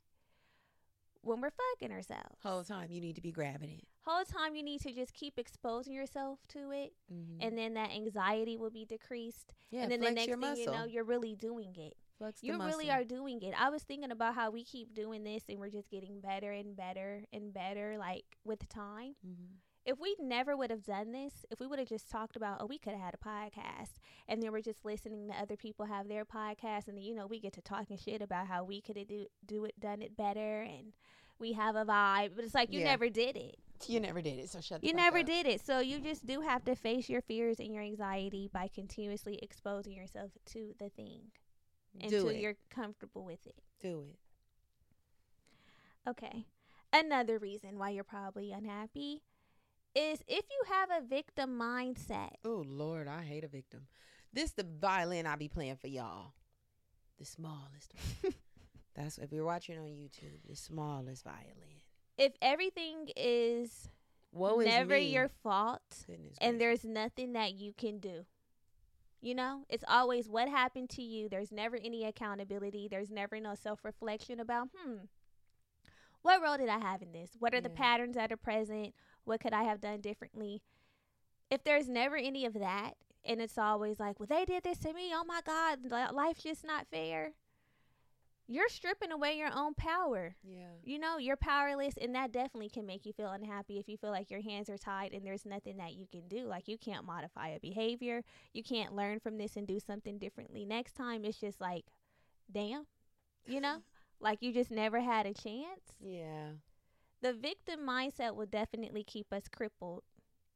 [1.28, 3.84] When we're fucking ourselves, whole time you need to be grabbing it.
[4.06, 7.38] whole time you need to just keep exposing yourself to it, Mhm.
[7.42, 9.54] and then that anxiety will be decreased.
[9.70, 10.64] yeah, and then the next thing muscle.
[10.64, 11.98] you know, you're really doing it.
[12.18, 12.90] flex the You really muscle.
[12.92, 13.54] are doing it.
[13.62, 16.76] I was thinking about how we keep doing this, and we're just getting better and
[16.76, 19.16] better and better, like with time.
[19.24, 19.58] Mhm.
[19.88, 22.66] If we never would have done this, if we would have just talked about, oh,
[22.66, 23.94] we could have had a podcast,
[24.28, 27.26] and then we're just listening to other people have their podcast, and then you know
[27.26, 30.18] we get to talking shit about how we could have do do it done it
[30.18, 30.92] better, and
[31.40, 32.86] we have a vibe, but it's like you Yeah.
[32.86, 33.56] never did it.
[33.88, 34.82] You never did it, so shut.
[34.82, 35.26] The You never up.
[35.26, 38.68] did it, so you just do have to face your fears and your anxiety by
[38.68, 41.32] continuously exposing yourself to the thing
[42.02, 43.56] until you're comfortable with it.
[43.80, 44.18] Do it.
[46.10, 46.46] Okay.
[46.92, 49.22] Another reason why you're probably unhappy
[49.98, 52.30] is if you have a victim mindset.
[52.46, 53.88] Oh Lord, I hate a victim.
[54.32, 56.34] This the violin I be playing for y'all.
[57.18, 57.94] The smallest.
[58.22, 58.34] one.
[58.96, 60.40] That's if you're watching on YouTube.
[60.48, 61.82] The smallest violin.
[62.18, 63.90] If everything is
[64.32, 65.14] Woe never me.
[65.14, 66.82] your fault Goodness and gracious.
[66.84, 68.26] there's nothing that you can do.
[69.22, 71.28] You know, it's always what happened to you.
[71.28, 72.88] There's never any accountability.
[72.90, 74.98] There's never no self reflection about, hmm,
[76.22, 77.32] what role did I have in this?
[77.40, 78.94] What are the patterns that are present?
[79.28, 80.62] What could I have done differently?
[81.52, 82.94] If there's never any of that,
[83.26, 85.12] and it's always like, well, they did this to me.
[85.14, 85.80] Oh my God,
[86.14, 87.34] life's just not fair.
[88.50, 90.70] You're stripping away your own power Yeah.
[90.82, 94.12] you know you're powerless and that definitely can make you feel unhappy if you feel
[94.12, 97.04] like your hands are tied and there's nothing that you can do like you can't
[97.06, 98.24] modify a behavior
[98.54, 101.84] you can't learn from this and do something differently next time it's just like
[102.50, 102.88] damn
[103.46, 103.80] you know
[104.22, 106.52] like you just never had a chance Yeah.
[107.22, 110.04] The victim mindset will definitely keep us crippled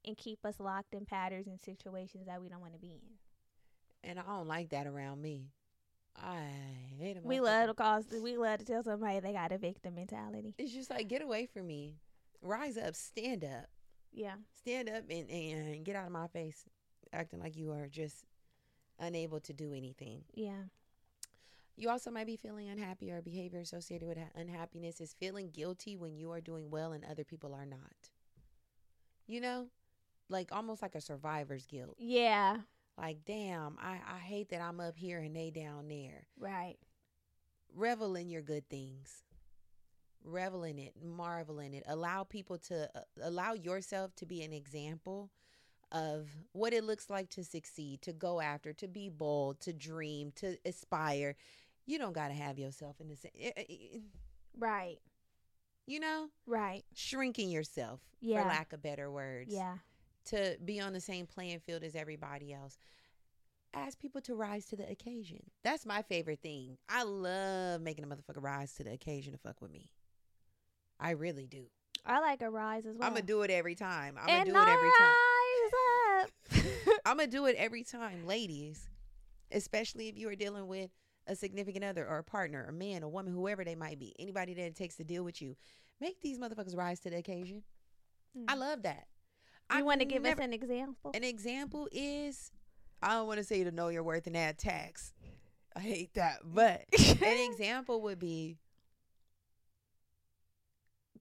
[0.06, 4.10] and keep us locked in patterns and situations that we don't want to be in
[4.10, 5.50] And I don't like that around me.
[6.22, 6.44] I
[7.00, 7.24] hate it.
[7.26, 10.74] we love to cause we love to tell somebody they got a victim mentality It's
[10.74, 11.96] just like get away from me.
[12.42, 13.68] Rise up, stand up.
[14.12, 16.66] yeah Stand up and, and get out of my face
[17.14, 18.26] acting like you are just
[19.00, 20.24] unable to do anything.
[20.34, 20.64] yeah
[21.82, 26.16] You also might be feeling unhappy or behavior associated with unhappiness is feeling guilty when
[26.16, 28.12] you are doing well and other people are not.
[29.26, 29.66] You know?
[30.30, 31.96] Like almost like a survivor's guilt.
[31.98, 32.58] yeah
[33.00, 36.28] Like, damn, I, I hate that I'm up here and they down there.
[36.40, 36.78] right
[37.74, 39.24] Revel in your good things.
[40.24, 41.84] Revel in it, marvel in it.
[41.88, 45.32] Allow people to uh, allow yourself to be an example
[45.92, 50.32] of what it looks like to succeed, to go after, to be bold, to dream,
[50.36, 51.36] to aspire.
[51.86, 54.00] You don't got to have yourself in the same, eh, eh, eh,
[54.58, 54.98] right
[55.88, 56.84] you know, Right.
[56.94, 58.44] shrinking yourself, Yeah.
[58.44, 59.80] for lack of better words, Yeah.
[60.26, 62.78] to be on the same playing field as everybody else.
[63.74, 65.50] Ask people to rise to the occasion.
[65.64, 66.78] That's my favorite thing.
[66.88, 69.92] I love making a motherfucker rise to the occasion to fuck with me.
[71.00, 71.66] I really do.
[72.06, 73.08] I like a rise as well.
[73.08, 74.18] I'm gonna do it every time.
[74.18, 75.16] I'm gonna and do it every time.
[75.16, 77.02] rise up.
[77.06, 78.88] I'm gonna do it every time, ladies.
[79.52, 80.92] Especially if you are dealing with
[81.28, 84.54] a significant other or a partner, a man, a woman, whoever they might be, anybody
[84.54, 85.56] that it takes to deal with you.
[86.00, 87.64] Make these motherfuckers rise to the occasion.
[88.48, 88.60] I mm.
[88.60, 89.06] love that.
[89.72, 91.12] you I've want to give never- us an example?
[91.14, 92.52] An example is
[93.02, 95.14] I don't want to say to know your worth and add tax.
[95.76, 96.40] I hate that.
[96.46, 96.86] But
[97.22, 98.58] an example would be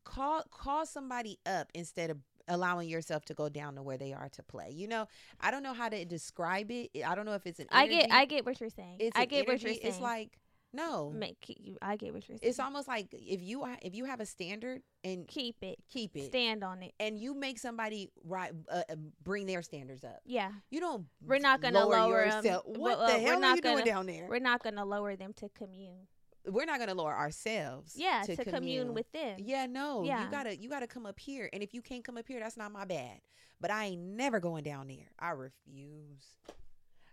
[0.05, 2.19] call call somebody up instead of
[2.49, 4.71] allowing yourself to go down to where they are to play.
[4.73, 5.07] You know,
[5.41, 6.91] I don't know how to describe it.
[7.07, 8.11] I don't know if it's an I get.
[8.11, 8.97] I get what you're saying.
[9.01, 9.81] it's I get what you're saying.
[9.85, 10.39] It's like
[10.73, 11.11] no.
[11.11, 11.77] Make you.
[11.83, 12.49] I get what you're saying.
[12.49, 15.79] It's almost like if you if you have a standard and keep it.
[15.91, 16.93] keep it Stand on it.
[17.01, 20.21] and you make somebody right uh, uh, bring their standards up.
[20.25, 20.53] Yeah.
[20.71, 22.67] You don't We're not gonna lower yourself.
[22.67, 24.27] What Well, the uh, hell are not you gonna- down there?
[24.29, 26.07] We're not gonna lower them to commune.
[26.47, 27.95] We're not gonna lower ourselves.
[27.97, 28.95] Yeah, to, commune.
[28.95, 29.39] with them.
[29.39, 30.05] Yeah, no.
[30.05, 30.25] Yeah.
[30.25, 31.49] You gotta you gotta come up here.
[31.53, 33.21] And if you can't come up here, that's not my bad.
[33.61, 35.11] But I ain't never going down there.
[35.19, 36.39] I refuse.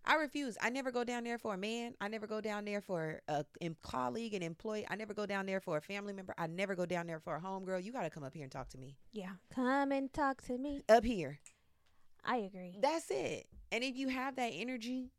[0.06, 0.58] I refuse.
[0.62, 1.94] I never go down there for a man.
[2.00, 4.86] I never go down there for a em- colleague, an employee.
[4.90, 6.34] I never go down there for a family member.
[6.38, 7.84] I never go down there for a homegirl.
[7.84, 8.96] You gotta come up here and talk to me.
[9.12, 9.32] Yeah.
[9.54, 10.84] Come and talk to me.
[10.88, 11.40] Up here.
[12.24, 12.78] I agree.
[12.82, 13.48] That's it.
[13.72, 15.12] And if you have that energy,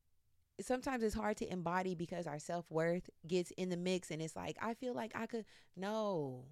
[0.61, 4.37] sometimes it's hard to embody because our self worth gets in the mix and it's
[4.37, 5.45] like, I feel like I could
[5.77, 6.45] no.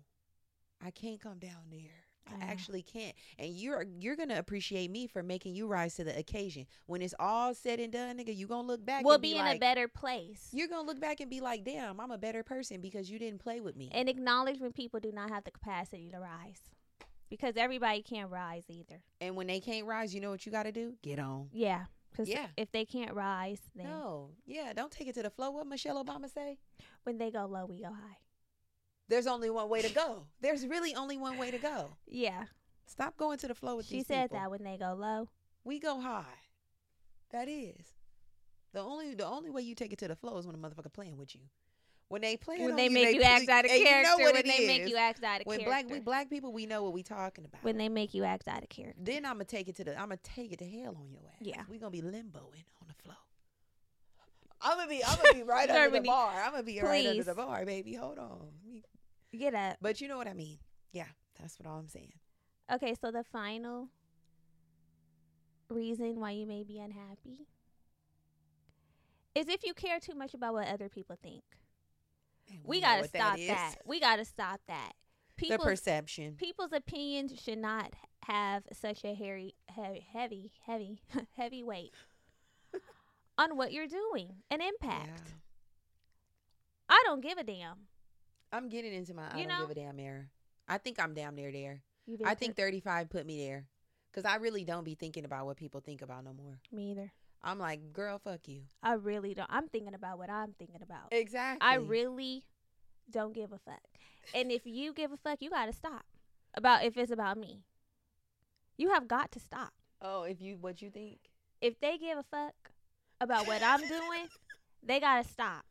[0.85, 2.07] I can't come down there.
[2.29, 3.15] I actually can't.
[3.39, 6.67] And you're you're gonna appreciate me for making you rise to the occasion.
[6.87, 9.39] When it's all said and done, nigga, you gonna look back we'll and be, be,
[9.39, 10.49] in like, a better place.
[10.53, 13.41] you're gonna look back and be like, damn, I'm a better person because you didn't
[13.41, 13.91] play with me.
[13.93, 16.61] and acknowledge when people do not have the capacity to rise.
[17.29, 19.03] Because everybody can't rise either.
[19.21, 20.95] And when they can't rise, you know what you gotta do?
[21.03, 21.49] Get on.
[21.53, 21.87] Yeah.
[22.17, 22.49] Because Yeah.
[22.57, 24.31] if they can't rise, then No.
[24.47, 25.51] Yeah, don't take it to the flow.
[25.51, 26.59] What Michelle Obama say?
[27.03, 28.19] when they go low, we go high.
[29.09, 30.27] There's only one way to go.
[30.41, 31.97] There's really only one way to go.
[32.07, 32.47] Yeah.
[32.87, 34.39] Stop going to the flow with She these She said people.
[34.39, 35.29] that when they go low.
[35.63, 36.39] We go high.
[37.31, 37.93] That is.
[38.73, 40.93] The only the only way you take it to the flow is when a motherfucker
[40.93, 41.43] playing with you.
[42.09, 43.89] When they play when they make you act out of character.
[43.89, 45.89] You know when they make you act out of when character.
[45.89, 47.65] black we black people we know what we talking about.
[47.65, 49.01] when they make you act out of character.
[49.03, 51.23] then I'm gonna take it to the I'm gonna take it to hell on your
[51.27, 51.41] ass.
[51.41, 51.63] Yeah.
[51.69, 53.17] we gonna be limboing on the floor.
[54.63, 56.33] I'm gonna be I'm gonna be right under the bar.
[56.45, 57.95] I'm gonna be right under the bar, baby.
[57.95, 58.53] Hold on.
[59.37, 59.79] Get up.
[59.81, 60.59] But you know what I mean.
[60.93, 61.07] Yeah,
[61.41, 62.13] that's what all I'm saying.
[62.73, 63.89] Okay, so the final
[65.69, 67.47] reason why you may be unhappy
[69.35, 71.43] is if you care too much about what other people think.
[72.65, 73.49] We gotta stop is.
[73.49, 73.77] that.
[73.85, 74.93] We gotta stop that.
[75.39, 76.35] The perception.
[76.37, 77.93] people's opinions should not
[78.25, 81.01] have such a hairy, heavy, heavy, heavy,
[81.37, 81.93] heavy weight
[83.39, 84.31] on what you're doing.
[84.51, 85.23] An impact.
[85.27, 85.33] Yeah.
[86.89, 87.77] I don't give a damn.
[88.53, 89.67] I'm getting into my I You don't know?
[89.67, 90.25] give a damn era.
[90.69, 91.83] I think I'm damn near there.
[92.25, 93.67] I think 35 put me there.
[94.15, 96.59] Cause I really don't be thinking about what people think about no more.
[96.73, 97.13] me either.
[97.43, 98.63] I'm like, girl, fuck you.
[98.83, 99.49] I really don't.
[99.51, 101.13] I'm thinking about what I'm thinking about.
[101.13, 101.67] Exactly.
[101.67, 102.45] I really
[103.11, 103.83] don't give a fuck.
[104.35, 106.05] And if you give a fuck, you gotta stop.
[106.55, 107.63] About if it's about me.
[108.79, 109.73] You have got to stop.
[110.03, 111.19] Oh, if you what you think?
[111.61, 112.55] If they give a fuck
[113.21, 114.29] about what I'm doing,
[114.83, 115.65] they gotta stop.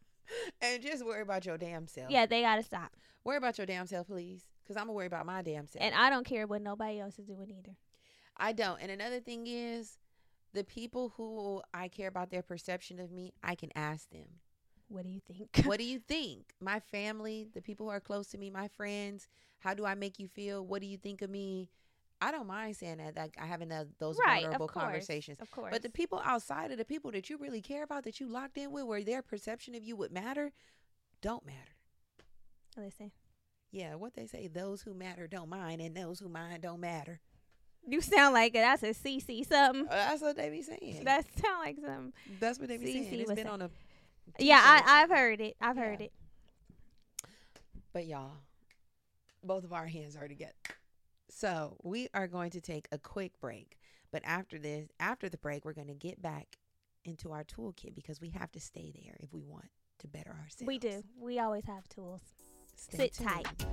[0.61, 2.09] And just worry about your damn self.
[2.09, 2.91] Yeah, they gotta stop.
[3.23, 4.43] Worry about your damn self, please.
[4.67, 5.83] Cause I'm gonna worry about my damn self.
[5.83, 7.75] And I don't care what nobody else is doing either.
[8.37, 8.81] I don't.
[8.81, 9.97] And another thing is,
[10.55, 14.25] the people who I care about their perception of me, I can ask them.
[14.87, 15.61] What do you think?
[15.65, 16.53] what do you think?
[16.61, 19.27] My family, the people who are close to me, my friends,
[19.59, 20.65] how do I make you feel?
[20.65, 21.69] What do you think of me?
[22.21, 25.39] I don't mind saying that, like I having that, those right, vulnerable of course, conversations.
[25.41, 25.71] Of course.
[25.71, 28.57] But the people outside of the people that you really care about, that you locked
[28.57, 30.53] in with, where their perception of you would matter,
[31.21, 31.75] don't matter.
[32.77, 33.11] listen,
[33.71, 37.19] Yeah, what they say, those who matter don't mind, and those who mind don't matter.
[37.87, 38.59] You sound like it.
[38.59, 39.87] that's a CC something.
[39.87, 41.03] Uh, that's what they be saying.
[41.03, 42.13] That sound like some.
[42.39, 43.19] that's what they be saying.
[43.19, 43.69] It's been saying- on a.
[44.39, 44.61] Yeah.
[44.63, 45.55] I I've heard it.
[45.61, 46.11] I've heard it.
[47.93, 48.31] But y'all,
[49.43, 50.53] both of our hands are together.
[51.29, 53.77] So we are going to take a quick break.
[54.11, 56.57] But after this, after the break, we're going to get back
[57.03, 59.69] into our toolkit because we have to stay there if we want
[59.99, 60.63] to better ourselves.
[60.65, 61.03] We do.
[61.19, 62.21] We always have tools.
[62.75, 63.65] Stay Sit tight.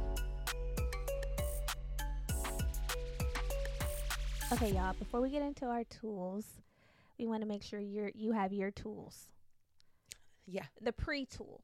[4.53, 4.93] Okay, y'all.
[4.99, 6.45] Before we get into our tools,
[7.19, 9.31] we want to make sure you're you have your tools.
[10.47, 10.65] Yeah.
[10.79, 11.63] the pre tool.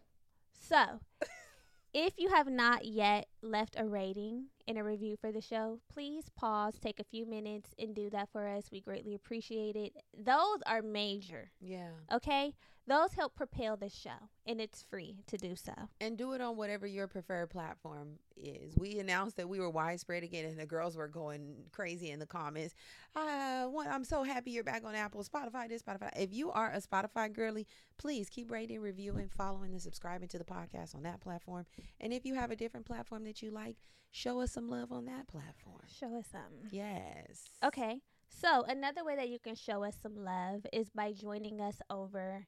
[0.58, 1.00] So,
[1.92, 6.28] if you have not yet left a rating and a review for the show, please
[6.36, 8.66] pause, take a few minutes, and do that for us.
[8.70, 9.94] We greatly appreciate it.
[10.16, 11.88] Those are major, Yeah.
[12.12, 12.54] okay?
[12.86, 15.72] Those help propel the show, and it's free to do so.
[16.00, 18.74] And do it on whatever your preferred platform is.
[18.78, 22.24] We announced that we were widespread again, and the girls were going crazy in the
[22.26, 22.74] comments.
[23.14, 26.10] Uh, one, I'm so happy you're back on Apple, Spotify, this, Spotify.
[26.18, 27.66] If you are a Spotify girly,
[27.98, 31.66] please keep rating, reviewing, following, and subscribing to the podcast on that platform.
[32.00, 33.76] And if you have a different platform that you like,
[34.10, 35.80] show us some love on that platform.
[35.98, 36.68] Show us something.
[36.70, 37.44] Yes.
[37.64, 38.00] Okay.
[38.28, 42.46] So, another way that you can show us some love is by joining us over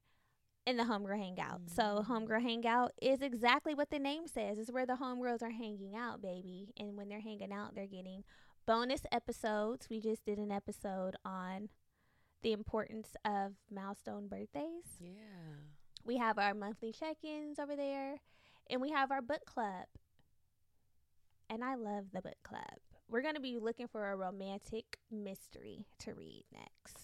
[0.67, 1.63] in the Homegirl Hangout.
[1.75, 2.07] So, Mm.
[2.07, 4.59] Homegirl Hangout is exactly what the name says.
[4.59, 6.73] It's where the homegirls are hanging out, baby.
[6.79, 8.25] And when they're hanging out, they're getting
[8.67, 9.89] bonus episodes.
[9.89, 11.71] We just did an episode on
[12.43, 14.85] the importance of milestone birthdays.
[15.01, 15.17] Yeah.
[16.05, 18.17] We have our monthly check ins over there,
[18.69, 19.87] and we have our book club.
[21.51, 22.63] And I love the book club.
[23.09, 26.97] We're going to be looking for a romantic mystery to read next.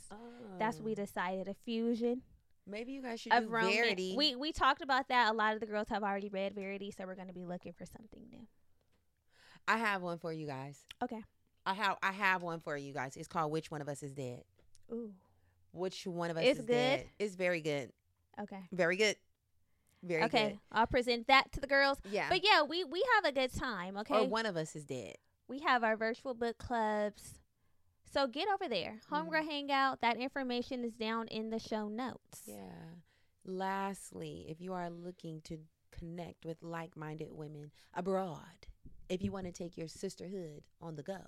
[0.58, 0.94] That's what we Oh.
[0.94, 2.22] decided a fusion
[2.68, 3.74] Maybe you guys should of do romance.
[3.76, 4.14] Verity.
[4.16, 5.30] We we talked about that.
[5.30, 7.72] A lot of the girls have already read Verity, so we're going to be looking
[7.72, 8.46] for something new.
[9.68, 10.80] I have one for you guys.
[11.02, 11.22] Okay.
[11.64, 13.16] I have I have one for you guys.
[13.16, 14.42] It's called Which One of Us is Dead.
[14.92, 15.12] Ooh.
[15.72, 16.72] Which one of us It's is good?
[16.72, 17.06] dead?
[17.20, 17.92] It's very good.
[18.40, 18.60] Okay.
[18.72, 19.16] Very good.
[20.02, 20.58] Very okay.
[20.70, 21.98] I'll present that to the girls.
[22.10, 22.28] Yeah.
[22.28, 23.96] But yeah, we we have a good time.
[23.98, 24.14] Okay.
[24.14, 25.16] Or one of us is dead.
[25.48, 27.40] we have our virtual book clubs.
[28.12, 29.00] So get over there.
[29.10, 29.48] Homegirl Mhm.
[29.50, 30.00] Hangout.
[30.00, 32.42] That information is down in the show notes.
[32.46, 32.94] Yeah.
[33.44, 35.58] Lastly, if you are looking to
[35.92, 38.66] connect with like minded women abroad,
[39.08, 41.20] if you want to take your sisterhood on the go,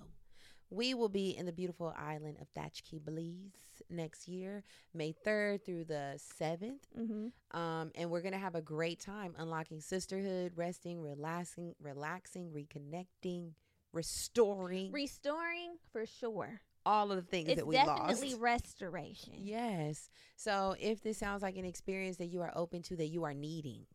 [0.69, 4.63] we will be in the beautiful island of Thatch Caye, Belize next year,
[4.93, 6.79] May 3rd through the 7th.
[6.99, 7.59] Mm-hmm.
[7.59, 13.53] Um, and we're gonna have a great time unlocking sisterhood, resting, relaxing, relaxing, reconnecting,
[13.93, 16.61] restoring Restoring for sure.
[16.85, 18.21] all of the things It's that we definitely lost.
[18.21, 19.33] Definitely restoration.
[19.37, 20.09] Yes.
[20.35, 23.33] So if this sounds like an experience that you are open to, that you are
[23.33, 23.85] needing,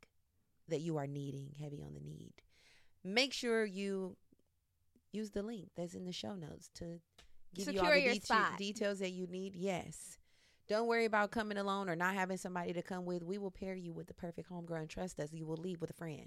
[0.68, 2.32] that you are needing, heavy on the need,
[3.04, 4.16] make sure you
[5.14, 6.98] use the link that's in the show notes to
[7.54, 9.54] give you all the details that you need.
[9.54, 10.18] Yes.
[10.68, 13.22] Don't worry about coming alone or not having somebody to come with.
[13.22, 14.88] We will pair you with the perfect homegrown.
[14.88, 15.32] Trust us.
[15.32, 16.26] You will leave with a friend.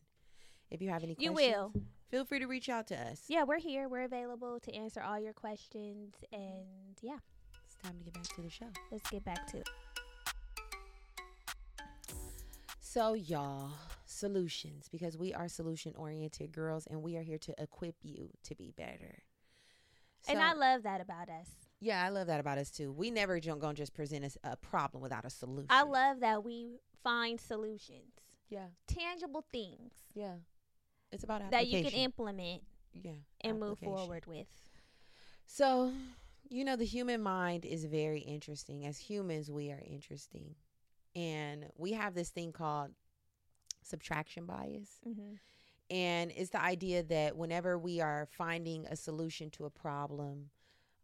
[0.70, 1.74] If you have any You questions, will.
[2.12, 3.24] feel free to reach out to us.
[3.28, 3.88] Yeah, we're here.
[3.90, 6.14] We're available to answer all your questions.
[6.32, 7.18] And yeah,
[7.66, 8.68] It's time to get back to the show.
[8.92, 9.70] let's get back to it.
[12.80, 13.72] So, y'all,
[14.18, 18.56] solutions because we are solution oriented girls and we are here to equip you to
[18.56, 19.24] be better.
[20.28, 21.48] and I love that about us.
[21.80, 22.92] yeah, I love that about us too.
[22.92, 25.68] We never don't gonna just present us a problem without a solution.
[25.70, 28.14] I love that we find solutions,
[28.50, 30.34] yeah, tangible things yeah.
[31.12, 32.64] It's about that you can implement
[32.94, 33.12] yeah,
[33.42, 34.48] and move forward with.
[35.46, 35.94] So,
[36.50, 38.86] you know, the human mind is very interesting.
[38.86, 40.56] As humans, we are interesting,
[41.16, 42.90] and we have this thing called
[43.88, 45.00] subtraction bias.
[45.08, 45.36] Mm-hmm.
[45.90, 50.50] And it's the idea that whenever we are finding a solution to a problem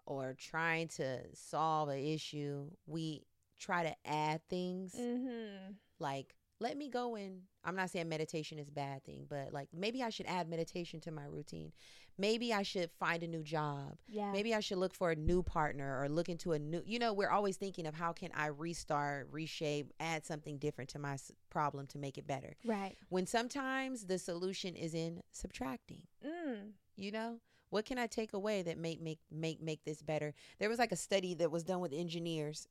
[0.05, 3.23] or trying to solve an issue, we
[3.57, 5.73] try to add things Mm-hmm.
[5.99, 9.70] like, let me go and I'm not saying meditation is a bad thing, but like
[9.74, 11.72] maybe I should add meditation to my routine.
[12.18, 13.97] Maybe I should find a new job.
[14.08, 14.32] Yeah.
[14.32, 17.12] Maybe I should look for a new partner or look into a new, you know,
[17.14, 21.32] we're always thinking of how can I restart, reshape, add something different to my s-
[21.49, 22.95] problem to make it better Right.
[23.10, 26.72] when sometimes the solution is in subtracting Mm.
[26.95, 27.39] you know
[27.70, 30.91] what can i take away that make make make make this better there was like
[30.91, 32.68] a study that was done with engineers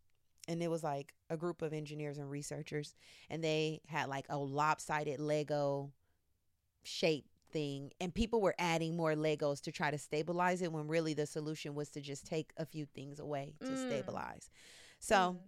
[0.49, 2.95] and it was like a group of engineers and researchers
[3.30, 5.93] and they had like a lopsided lego
[6.82, 11.14] shape thing and people were adding more legos to try to stabilize it when really
[11.14, 13.86] the solution was to just take a few things away to Mm.
[13.86, 14.51] stabilize
[14.99, 15.38] so Mm.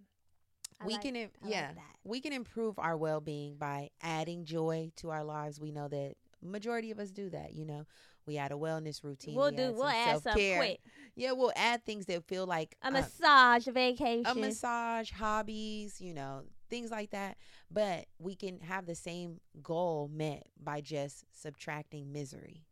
[0.85, 1.95] We like- can I like yeah that.
[2.03, 6.91] we can improve our well-being by adding joy to our lives we know that majority
[6.91, 7.85] of us do that you know
[8.25, 9.71] we add a wellness routine We'll we do.
[9.73, 10.57] We'll some add some self-care.
[10.57, 10.79] quick.
[11.15, 14.25] yeah we'll add things that feel like A uh, massage vacation.
[14.25, 17.37] a massage hobbies you know things like that
[17.71, 22.63] but we can have the same goal met by just subtracting misery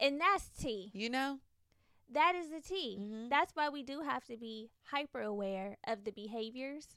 [0.00, 0.90] and that's tea.
[0.94, 1.38] you know
[2.10, 2.98] That is the tea.
[3.00, 3.30] Mhm.
[3.30, 6.88] That's why we do have to be hyper aware of the behaviors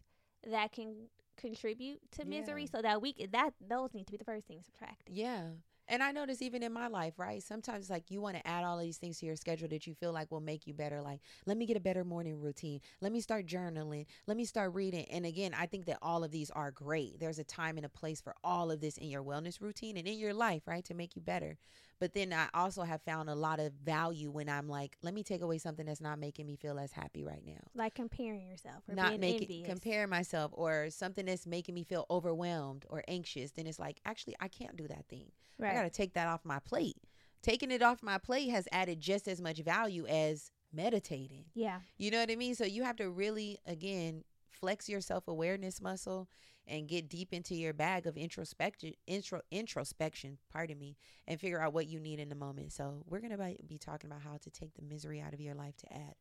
[0.45, 2.69] that can contribute to misery, Yeah.
[2.69, 5.15] so that we can, that those need to be the first things subtracted.
[5.15, 5.51] Yeah.
[5.87, 7.43] And I notice even in my life, right?
[7.43, 9.93] Sometimes like you want to add all of these things to your schedule that you
[9.93, 11.01] feel like will make you better.
[11.01, 12.81] Like, let me get a better morning routine.
[13.01, 14.07] Let me start journaling.
[14.25, 15.05] Let me start reading.
[15.11, 17.19] And again, I think that all of these are great.
[17.19, 20.07] There's a time and a place for all of this in your wellness routine and
[20.07, 20.83] in your life, right?
[20.85, 21.57] To make you better.
[21.99, 25.23] But then I also have found a lot of value when I'm like, let me
[25.23, 27.61] take away something that's not making me feel as happy right now.
[27.73, 32.05] Like comparing yourself or not being making compare myself or something that's making me feel
[32.09, 35.31] overwhelmed or anxious then it's like actually i can't do that thing.
[35.57, 35.71] Right.
[35.71, 36.97] i gotta take that off my plate.
[37.41, 41.45] Taking it off my plate has added just as much value as meditating.
[41.53, 41.79] Yeah.
[41.97, 42.55] you know what i mean?
[42.55, 46.27] So you have to really again flex your self-awareness muscle
[46.67, 50.97] and get deep into your bag of introspection intro, introspection pardon me
[51.27, 54.09] and figure out what you need in the moment so we're gonna be- be talking
[54.09, 56.15] about how to take the misery out of your life to add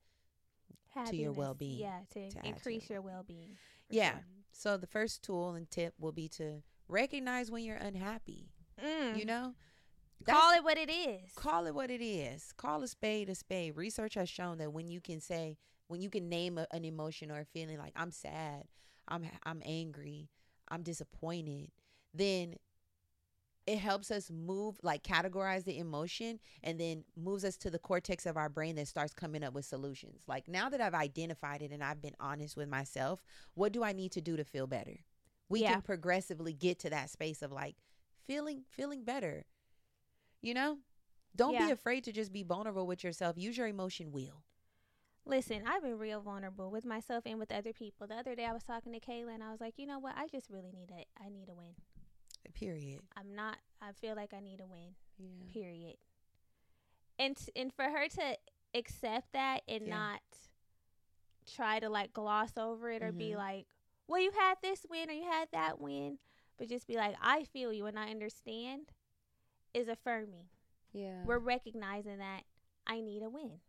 [1.06, 3.56] to your well-being, Yeah, to, to add to increase your your well being.
[3.90, 4.14] Yeah.
[4.52, 8.50] So the first tool and tip will be to recognize when you're unhappy.
[8.82, 9.18] Mm.
[9.18, 9.54] You know,
[10.24, 11.32] Call it what it is.
[11.34, 12.52] Call it what it is.
[12.56, 13.76] Call a spade a spade.
[13.76, 17.30] Research has shown that when you can say, when you can name a, an emotion
[17.30, 18.64] or a feeling like I'm sad,
[19.08, 20.30] I'm I'm angry,
[20.68, 21.70] I'm disappointed,
[22.12, 22.56] then
[23.66, 28.26] it helps us move like categorize the emotion and then moves us to the cortex
[28.26, 30.22] of our brain that starts coming up with solutions.
[30.26, 33.22] Like now that i've identified it and i've been honest with myself
[33.54, 34.98] what do i need to do to feel better?
[35.48, 35.72] We Yeah.
[35.74, 37.76] can progressively get to that space of like
[38.26, 39.46] feeling feeling better
[40.42, 40.78] you know?
[41.36, 43.36] Don't be afraid to just be vulnerable with yourself.
[43.36, 44.44] Use your emotion wheel
[45.26, 48.06] Listen, I've been real vulnerable with myself and with other people.
[48.06, 50.14] The other day I was talking to Kayla and I was like, you know what?
[50.16, 51.74] I just really need a I need a win.
[52.52, 54.94] period I'm not I feel like I need a win.
[55.18, 55.96] yeah Period.
[57.18, 58.36] And and for her to
[58.74, 59.96] accept that and Yeah.
[59.96, 60.20] not
[61.54, 63.36] try to like gloss over it or be Mhm.
[63.36, 63.66] like,
[64.06, 66.18] "Well, you had this win or you had that win,"
[66.58, 68.92] but just be like, "I feel you and I understand,"
[69.72, 70.48] is affirming.
[70.92, 72.44] yeah We're recognizing that
[72.86, 73.60] I need a win.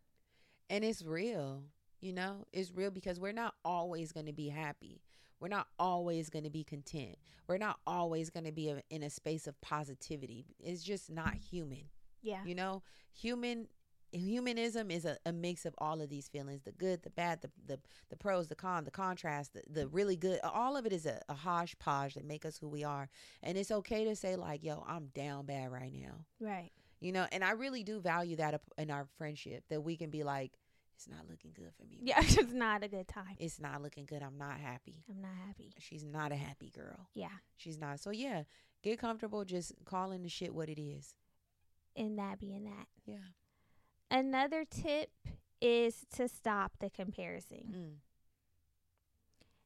[0.69, 1.63] And it's real
[2.01, 2.45] you know?
[2.53, 5.01] It's real because we're not always going to be happy.
[5.39, 7.15] We're not always going to be content.
[7.47, 10.45] We're not always going to be a, in a space of positivity.
[10.59, 11.85] It's just not human
[12.21, 12.43] Yeah.
[12.45, 12.83] you know?
[13.13, 13.67] Human
[14.11, 16.61] humanism is a, a mix of all of these feelings.
[16.61, 20.15] The good the bad the the, the pros the con the contrast the, the really
[20.15, 20.39] good.
[20.43, 23.09] All of it is a, a hodgepodge that make us who we are.
[23.41, 26.25] And it's okay to say like yo i'm down bad right now.
[26.39, 26.71] Right.
[27.05, 30.23] You know and i really do value that in our friendship that we can be
[30.23, 30.51] like
[30.95, 33.35] it's not looking good for me Yeah, it's not a good time.
[33.37, 35.73] it's not looking good i'm not happy I'm not happy.
[35.79, 37.27] she's not a happy girl Yeah.
[37.57, 38.43] she's not so yeah
[38.83, 41.15] get comfortable just calling the shit what it is
[41.95, 42.87] And that being that.
[43.05, 43.17] yeah
[44.11, 45.09] Another tip
[45.59, 47.73] is to stop the comparison.
[47.75, 47.93] mm.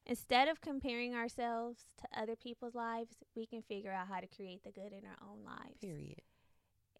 [0.06, 4.64] Instead of comparing ourselves to other people's lives, we can figure out how to create
[4.64, 5.78] the good in our own lives.
[5.80, 6.22] period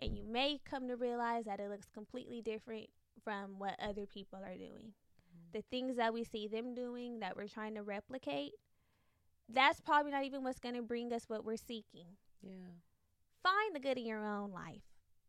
[0.00, 2.86] And you may come to realize that it looks completely different
[3.22, 4.92] from what other people are doing.
[4.92, 5.52] Mm.
[5.52, 8.52] The things that we see them doing that we're trying to replicate,
[9.48, 12.16] that's probably not even what's going to bring us what we're seeking.
[12.42, 12.78] yeah
[13.42, 14.82] Find the good in your own life.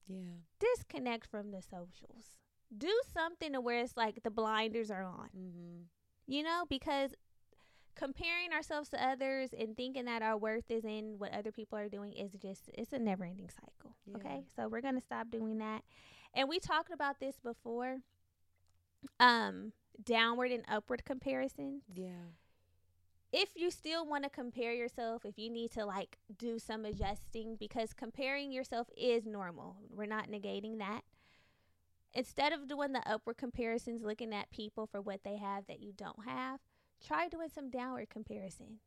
[0.08, 2.38] yeah Disconnect from the socials.
[2.76, 5.30] Do something to where it's like the blinders are on.
[5.38, 5.82] mm-hmm.
[6.28, 7.12] You know, because
[8.02, 11.88] comparing ourselves to others and thinking that our worth is in what other people are
[11.88, 13.96] doing is just it's a never ending cycle.
[14.08, 14.18] Yeah.
[14.18, 14.44] Okay.
[14.56, 15.84] So we're gonna stop doing that.
[16.34, 17.98] And we talked about this before.
[19.20, 19.74] Um,
[20.04, 21.82] downward and upward comparison.
[21.94, 22.30] yeah
[23.32, 27.56] If you still want to compare yourself, if you need to like do some adjusting,
[27.56, 29.78] because comparing yourself is normal.
[29.90, 31.02] We're not negating that.
[32.14, 35.94] Instead of doing the upward comparisons, looking at people for what they have that you
[35.94, 36.60] don't have,
[37.06, 38.80] try doing some downward comparison.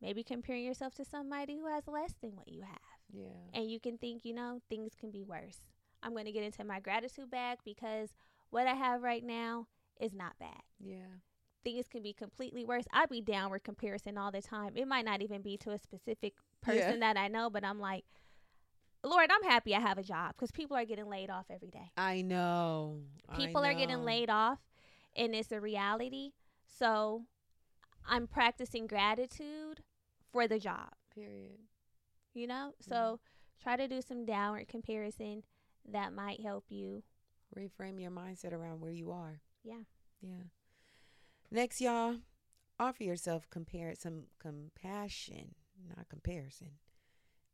[0.00, 2.78] Maybe comparing yourself to somebody who has less than what you have.
[3.12, 5.58] yeah And you can think, you know, things can be worse.
[6.02, 8.10] I'm going to get into my gratitude bag because
[8.50, 9.66] what I have right now
[10.00, 10.62] is not bad.
[10.78, 11.18] yeah
[11.64, 12.84] Things can be completely worse.
[12.92, 14.72] I be downward comparison all the time.
[14.76, 17.12] It might not even be to a specific person Yeah.
[17.12, 18.04] that I know, but I'm like,
[19.04, 21.90] Lord, I'm happy I have a job because people are getting laid off every day.
[21.96, 24.58] i know I People are getting laid off,
[25.16, 26.30] and it's a reality.
[26.78, 27.24] So
[28.06, 29.82] I'm practicing gratitude
[30.32, 31.58] for the job, period
[32.34, 32.72] you know?
[32.82, 32.90] Mm-hmm.
[32.90, 33.20] So
[33.62, 35.42] try to do some downward comparison
[35.90, 37.02] that might help you.
[37.56, 39.80] reframe your mindset around where you are Yeah.
[40.20, 40.44] yeah
[41.50, 42.16] next y'all
[42.78, 45.54] offer yourself compare some compassion
[45.96, 46.72] not comparison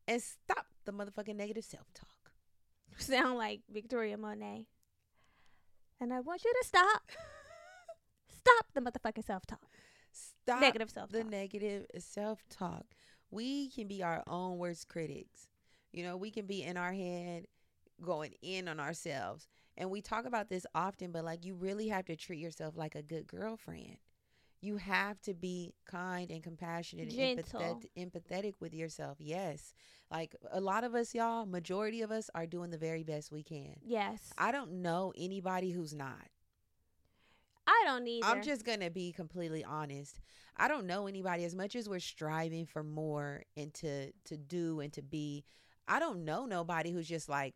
[0.07, 2.09] and stop the motherfucking negative self-talk
[2.99, 4.67] Sound like Victoria Monet.
[6.01, 7.03] And I want you to stop.
[8.29, 9.61] stop the motherfucking self talk.
[10.15, 12.85] Stop Negative self the negative self-talk.
[13.31, 15.49] We can be our own worst critics.
[15.93, 17.47] You know we can be in our head
[18.01, 19.49] going in on ourselves.
[19.77, 22.95] And we talk about this often but like you really have to treat yourself like
[22.95, 23.97] a good girlfriend.
[24.61, 27.61] You have to be kind and compassionate and Gentle.
[27.61, 29.19] empathetic, empathetic with yourself.
[29.21, 29.75] Yes.
[30.11, 33.43] Like a lot of us y'all majority of us are doing the very best we
[33.43, 33.77] can.
[33.85, 34.33] Yes.
[34.39, 36.29] i don't know anybody who's not
[37.67, 38.27] I don't either.
[38.27, 40.21] I'm just gonna be completely honest.
[40.57, 44.81] I don't know anybody as much as we're striving for more and to to do
[44.81, 45.45] and to be.
[45.87, 47.55] I don't know nobody who's just like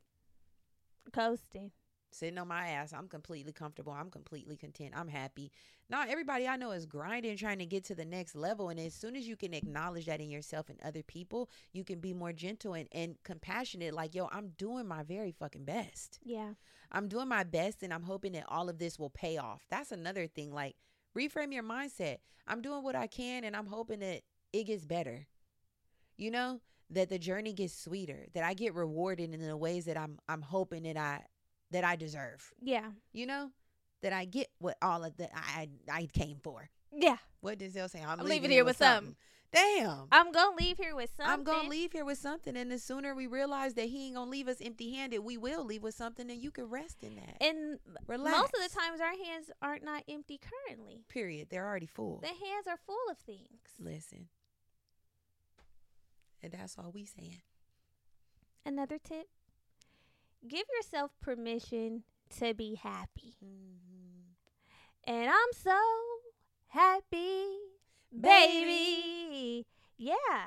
[1.12, 1.70] coasting.
[2.10, 2.92] Sitting on my ass.
[2.92, 3.92] I'm completely comfortable.
[3.92, 4.94] I'm completely content.
[4.96, 5.52] I'm happy.
[5.90, 8.68] Now, everybody I know is grinding, trying to get to the next level.
[8.68, 12.00] And as soon as you can acknowledge that in yourself and other people, you can
[12.00, 13.94] be more gentle and, and compassionate.
[13.94, 16.18] Like, yo, I'm doing my very fucking best.
[16.22, 16.52] Yeah.
[16.92, 19.64] I'm doing my best and I'm hoping that all of this will pay off.
[19.70, 20.52] That's another thing.
[20.52, 20.76] Like,
[21.16, 22.18] reframe your mindset.
[22.46, 25.26] I'm doing what I can and I'm hoping that it gets better.
[26.16, 29.96] You know, that the journey gets sweeter, that I get rewarded in the ways that
[29.96, 31.22] I'm I'm hoping that I
[31.70, 32.52] that I deserve.
[32.60, 32.90] Yeah.
[33.12, 33.50] You know,
[34.02, 36.70] that I get what all of that I I came for.
[36.92, 37.18] Yeah.
[37.40, 38.02] What Denzel say?
[38.02, 39.16] I'm, I'm leaving here with something.
[39.50, 40.08] Damn.
[40.12, 41.32] I'm gonna leave here with something.
[41.32, 44.30] I'm gonna leave here with something, and the sooner we realize that he ain't gonna
[44.30, 47.36] leave us empty-handed, we will leave with something, and you can rest in that.
[47.40, 48.36] And Relax.
[48.36, 51.02] most of the times, our hands aren't not empty currently.
[51.08, 51.48] period.
[51.50, 52.18] They're already full.
[52.20, 53.60] The hands are full of things.
[53.78, 54.28] Listen,
[56.42, 57.40] and that's all we saying.
[58.66, 59.28] Another tip:
[60.46, 62.04] give yourself permission
[62.38, 63.34] to be happy.
[63.44, 65.10] Mm-hmm.
[65.10, 65.78] And I'm so
[66.68, 67.44] happy,
[68.18, 69.66] baby.
[69.96, 70.44] Yeah.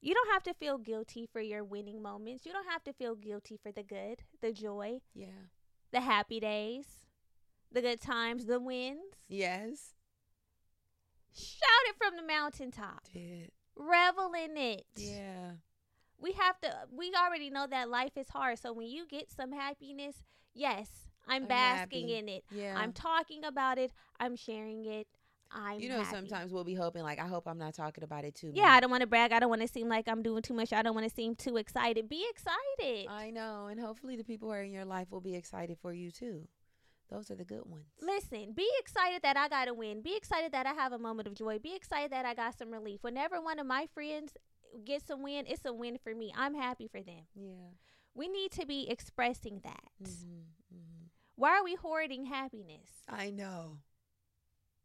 [0.00, 2.44] You don't have to feel guilty for your winning moments.
[2.44, 5.48] You don't have to feel guilty for the good, the joy, Yeah.
[5.92, 6.86] the happy days,
[7.72, 9.14] the good times, the wins.
[9.28, 9.94] Yes.
[11.34, 13.04] Shout it from the mountaintop.
[13.12, 13.50] Did.
[13.76, 14.86] Revel in it.
[14.96, 15.52] Yeah.
[16.18, 18.58] We have to we already know that life is hard.
[18.58, 20.16] So when you get some happiness,
[20.54, 20.88] yes,
[21.28, 22.18] I'm, I'm basking happy.
[22.18, 22.44] in it.
[22.50, 22.74] Yeah.
[22.76, 23.92] I'm talking about it.
[24.18, 25.06] I'm sharing it.
[25.50, 26.16] I'm you know, happy.
[26.16, 28.56] sometimes we'll be hoping like, I hope I'm not talking about it too much.
[28.56, 29.32] Yeah, I don't want to brag.
[29.32, 30.72] I don't want to seem like I'm doing too much.
[30.72, 32.08] I don't want to seem too excited.
[32.08, 33.06] Be excited.
[33.08, 35.92] I know, and hopefully the people who are in your life will be excited for
[35.92, 36.48] you too.
[37.10, 37.84] Those are the good ones.
[38.00, 40.00] Listen, be excited that I got a win.
[40.00, 41.58] Be excited that I have a moment of joy.
[41.58, 43.02] Be excited that I got some relief.
[43.02, 44.32] Whenever one of my friends
[44.84, 46.32] gets a win, it's a win for me.
[46.36, 47.26] I'm happy for them.
[47.34, 47.70] Yeah.
[48.14, 49.90] We need to be expressing that.
[50.02, 50.76] Mm-hmm.
[50.76, 51.04] Mm-hmm.
[51.36, 52.88] Why are we hoarding happiness?
[53.08, 53.78] I know.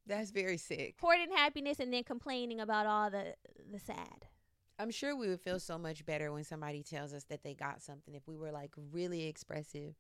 [0.08, 0.96] That's very sick.
[1.00, 3.36] Hoarding happiness and then complaining about all the
[3.72, 4.26] the sad.
[4.80, 7.82] I'm sure we would feel so much better when somebody tells us that they got
[7.82, 9.94] something if we were like really expressive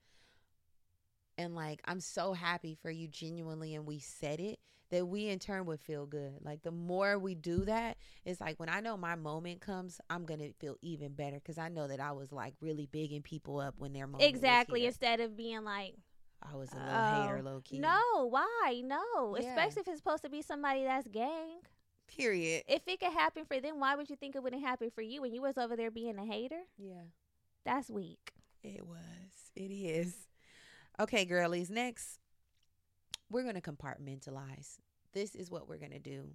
[1.39, 4.59] and like I'm so happy for you genuinely and we said it
[4.91, 6.39] that we in turn would feel good.
[6.41, 10.25] Like the more we do that, it's like when I know my moment comes, I'm
[10.25, 13.59] going to feel even better cuz I know that I was like really bigging people
[13.59, 14.85] up when their moment Exactly.
[14.85, 15.95] Instead of being like,
[16.41, 17.79] I was a little Oh, hater low key.
[17.79, 18.81] no, why?
[18.83, 19.37] No.
[19.37, 19.47] Yeah.
[19.47, 21.59] Especially if it's supposed to be somebody that's gang.
[22.07, 22.63] Period.
[22.67, 25.21] If it could happen for them, why would you think it wouldn't happen for you
[25.21, 26.61] when you was over there being a hater?
[26.77, 27.03] Yeah.
[27.63, 28.33] That's weak.
[28.63, 29.51] It was.
[29.55, 30.28] It is.
[30.99, 31.69] Okay, girlies.
[31.69, 32.19] Next,
[33.29, 34.79] we're going to compartmentalize.
[35.13, 36.31] This is what we're going to do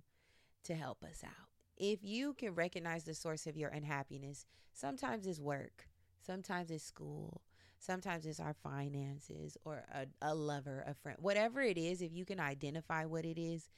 [0.65, 1.49] to help us out.
[1.77, 5.89] If you can recognize the source of your unhappiness, sometimes it's work,
[6.25, 7.43] sometimes it's school,
[7.79, 12.01] sometimes it's our finances or a, a lover, a friend, whatever it is.
[12.01, 13.69] If you can identify what it is,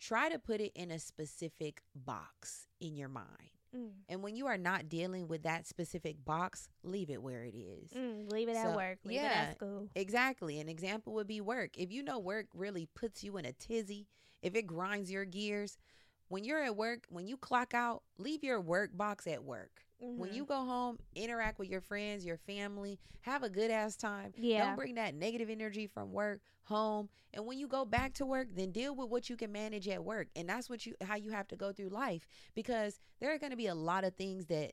[0.00, 3.28] try to put it in a specific box in your mind.
[3.74, 3.90] Mm.
[4.08, 7.90] And when you are not dealing with that specific box, leave it where it is.
[7.90, 8.98] Mm, leave it at work.
[9.04, 9.46] Leave it yeah.
[9.48, 9.88] at school.
[9.94, 10.60] Exactly.
[10.60, 11.76] An example would be work.
[11.76, 14.06] If you know work really puts you in a tizzy,
[14.42, 15.78] if it grinds your gears,
[16.28, 19.83] when you're at work, when you clock out, leave your work box at work.
[19.98, 20.34] When Mhm.
[20.34, 24.34] you go home, interact with your friends, your family, have a good ass time.
[24.36, 24.66] Yeah.
[24.66, 27.08] Don't bring that negative energy from work home.
[27.32, 30.04] And when you go back to work, then deal with what you can manage at
[30.04, 30.28] work.
[30.36, 33.50] And that's what you how you have to go through life because there are going
[33.50, 34.72] to be a lot of things that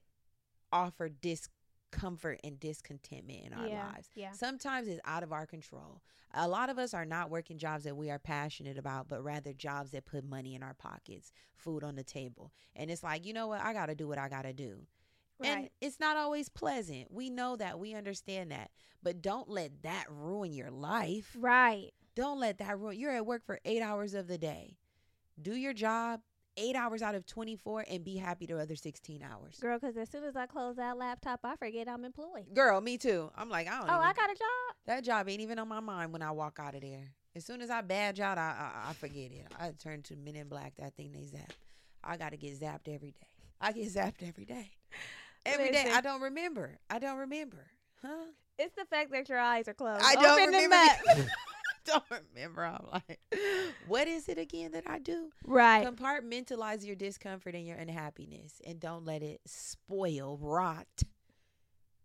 [0.71, 3.87] offer discomfort and discontentment in our yeah.
[3.87, 4.09] lives.
[4.15, 4.31] Yeah.
[4.31, 6.01] Sometimes it's out of our control.
[6.33, 9.51] A lot of us are not working jobs that we are passionate about, but rather
[9.53, 12.53] jobs that put money in our pockets, food on the table.
[12.73, 13.61] And it's like, you know what?
[13.61, 14.87] I got to do what I got to do.
[15.49, 17.11] And it's not always pleasant.
[17.11, 17.79] We know that.
[17.79, 18.71] We understand that.
[19.03, 21.35] But don't let that ruin your life.
[21.39, 21.91] Right.
[22.15, 22.99] Don't let that ruin.
[22.99, 24.77] You're at work for eight hours of the day.
[25.41, 26.21] Do your job
[26.57, 29.57] eight hours out of 24 and be happy the other 16 hours.
[29.59, 32.53] Girl, because as soon as I close that laptop, I forget I'm employed.
[32.53, 33.31] Girl, me too.
[33.37, 34.75] I'm like, I don't Oh, even, I got a job.
[34.85, 37.13] that job ain't even on my mind when I walk out of there.
[37.35, 39.47] As soon as I badge out, I, I, I forget it.
[39.57, 41.53] I turn to Men in Black, that thing they zap.
[42.03, 43.27] I got to get zapped every day.
[43.61, 44.69] I get zapped every day.
[45.45, 45.83] Every day.
[45.83, 45.97] Listen.
[45.97, 46.77] I don't remember.
[46.89, 47.65] I don't remember.
[48.01, 48.25] Huh?
[48.57, 50.03] It's the fact that your eyes are closed.
[50.03, 51.31] I don't Open them remember.
[51.85, 52.63] don't remember.
[52.63, 53.19] I'm like,
[53.87, 55.29] what is it again that I do?
[55.45, 55.85] right.
[55.85, 60.87] Compartmentalize your discomfort and your unhappiness and don't let it spoil, rot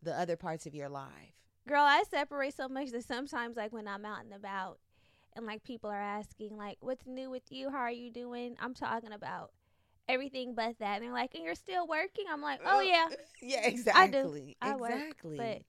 [0.02, 1.34] the other parts of your life.
[1.68, 4.78] Girl, I separate so much that sometimes, like when I'm out and about,
[5.34, 7.70] and like people are asking, like, "What's new with you?
[7.70, 9.50] How are you doing?" I'm talking about
[10.08, 13.08] everything but that, and they're like, "And you're still working?" I'm like, "Oh yeah,
[13.42, 14.56] Yeah, exactly.
[14.60, 15.36] I work, exactly.
[15.36, 15.62] but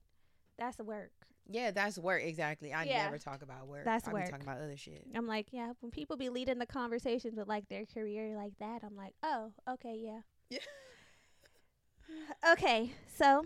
[0.58, 1.12] that's work."
[1.50, 2.22] yeah, that's work.
[2.22, 2.72] Exactly.
[2.74, 3.04] I Yeah.
[3.04, 3.84] never talk about work.
[3.84, 4.30] That's I work.
[4.30, 5.06] talking about other shit.
[5.14, 5.72] I'm like, yeah.
[5.80, 9.52] When people be leading the conversations with like their career like that, I'm like, oh,
[9.68, 10.20] okay, yeah.
[10.50, 10.58] Yeah.
[12.52, 13.44] okay, so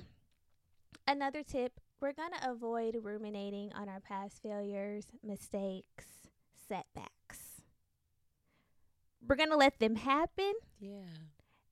[1.07, 6.07] another tip: we're gonna avoid ruminating on our past failures, mistakes,
[6.69, 7.22] setbacks.
[9.27, 11.05] We're gonna let them happen, Yeah.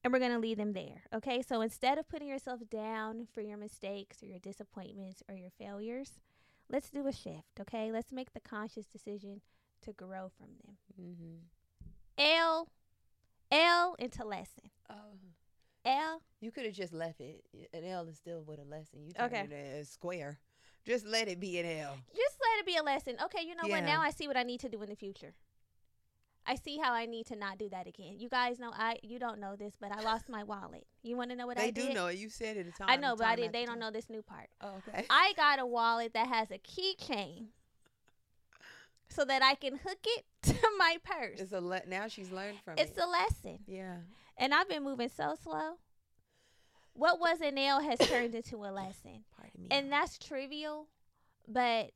[0.05, 1.03] and we're gonna leave them there.
[1.13, 5.51] Okay, so instead of putting yourself down for your mistakes or your disappointments or your
[5.51, 6.21] failures,
[6.69, 7.61] let's do a shift.
[7.61, 9.41] Okay, let's make the conscious decision
[9.83, 10.77] to grow from them.
[11.01, 11.37] Mm-hmm.
[12.19, 12.69] L
[13.51, 14.71] L into lesson.
[14.89, 15.19] Oh.
[15.85, 16.23] L.
[16.41, 17.43] You could have just left it.
[17.73, 19.03] An L is still with a lesson.
[19.03, 19.41] You turn Okay.
[19.51, 20.39] it a square.
[20.85, 21.97] Just let it be an L.
[22.15, 23.17] Just let it be a lesson.
[23.25, 23.85] Okay, you know what?
[23.85, 25.35] Now I see what I need to do in the future.
[26.47, 28.17] I see how I need to not do that again.
[28.19, 30.87] You guys know I you don't know this, but I lost my wallet.
[31.03, 31.85] You want to know what they I did?
[31.85, 32.17] They do know it.
[32.19, 32.89] You said it a time.
[32.89, 33.53] I know, but I did.
[33.53, 33.81] They don't time.
[33.81, 34.49] know this new part.
[34.61, 35.05] Oh, okay.
[35.11, 37.49] I got a wallet that has a keychain,
[39.09, 41.41] so that I can hook it to my purse.
[41.41, 42.95] It's a le- now she's learned from It's it.
[42.97, 43.97] It's a lesson, yeah.
[44.37, 45.75] and I've been moving so slow.
[46.95, 49.69] What was an L has turned into a lesson, Pardon me.
[49.71, 50.89] and that's trivial,
[51.47, 51.93] but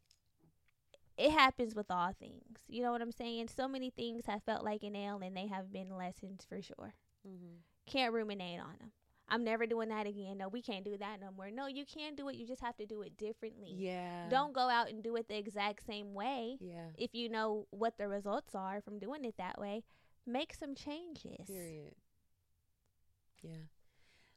[1.16, 2.58] it happens with all things.
[2.68, 3.48] You know what I'm saying?
[3.56, 6.94] So many things have felt like an L, and they have been lessons for sure.
[7.26, 7.56] mm-hmm.
[7.86, 8.90] Can't ruminate on them.
[9.28, 10.36] I'm never doing that again.
[10.38, 11.50] No, we can't do that no more.
[11.50, 12.36] No, you can do it.
[12.36, 13.72] You just have to do it differently.
[13.74, 14.28] yeah.
[14.28, 16.58] Don't go out and do it the exact same way.
[16.60, 16.88] Yeah.
[16.98, 19.82] If you know what the results are from doing it that way,
[20.26, 21.46] make some changes.
[21.46, 21.94] Period.
[23.42, 23.64] Yeah.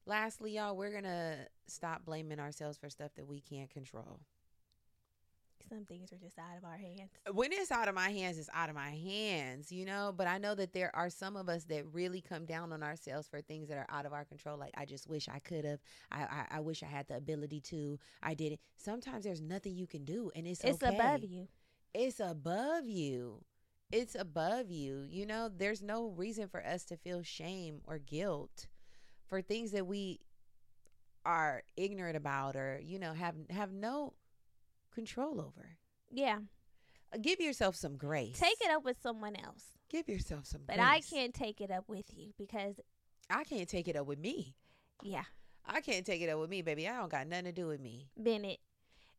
[0.05, 4.21] Lastly, y'all, we're gonna stop blaming ourselves for stuff that we can't control.
[5.69, 7.11] Some things are just out of our hands.
[7.33, 10.13] when it's out of my hands, it's out of my hands, you know.
[10.15, 13.27] But I know that there are some of us that really come down on ourselves
[13.27, 14.57] for things that are out of our control.
[14.57, 15.79] Like I just wish I could have.
[16.11, 17.99] I, I I wish I had the ability to.
[18.23, 18.59] I did it.
[18.77, 20.95] Sometimes there's nothing you can do, and it's It's okay.
[20.95, 21.47] above you.
[21.93, 23.43] It's above you.
[23.91, 25.05] It's above you.
[25.09, 28.67] You know, there's no reason for us to feel shame or guilt
[29.27, 30.19] for things that we
[31.25, 34.13] are ignorant about or you know have have no
[34.97, 35.77] control over.
[36.11, 36.39] Yeah.
[37.13, 38.39] Uh, Give yourself some grace.
[38.39, 39.63] Take it up with someone else.
[39.89, 40.87] Give yourself some But grace.
[40.87, 42.79] I can't take it up with you because,
[43.29, 44.55] I can't take it up with me.
[45.03, 45.23] yeah,
[45.65, 46.87] I can't take it up with me, baby.
[46.87, 48.07] I don't got nothing to do with me.
[48.17, 48.59] Bennett.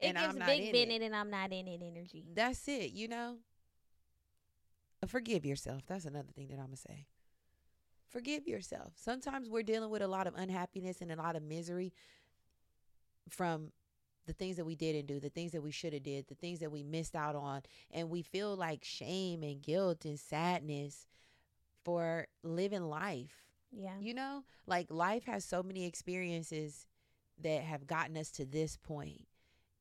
[0.01, 0.73] It And I'm gives not big in it.
[0.73, 2.25] Bennett and I'm not in it energy.
[2.35, 3.37] That's it, you know?
[5.07, 5.83] Forgive yourself.
[5.87, 7.07] That's another thing that I'm going to say.
[8.09, 8.93] Forgive yourself.
[8.97, 11.93] Sometimes we're dealing with a lot of unhappiness and a lot of misery
[13.29, 13.73] from
[14.29, 16.61] the things that we didn't do, the things that we should have did, the things
[16.61, 21.09] that we missed out on, and we feel like shame and guilt and sadness
[21.83, 23.47] for living life.
[23.73, 23.99] Yeah.
[23.99, 26.87] You know, like life has so many experiences
[27.43, 29.27] that have gotten us to this point.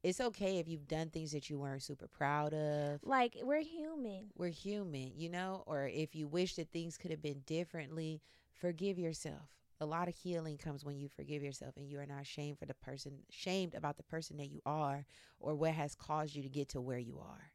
[0.02, 3.02] It's okay if you've done things that you weren't super proud of.
[3.04, 4.28] Like, we're human.
[4.38, 8.22] We're human, you know, or if you wish that things could have been differently,
[8.54, 9.50] forgive yourself.
[9.80, 12.66] A lot of healing comes when you forgive yourself and you are not shamed for
[12.66, 15.06] the person, shamed about the person that you are
[15.40, 17.52] or what has caused you to get to where you are,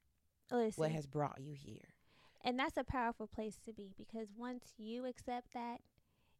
[0.51, 0.81] Listen.
[0.81, 1.95] what has brought you here.
[2.45, 5.81] And that's a powerful place to be because once you accept that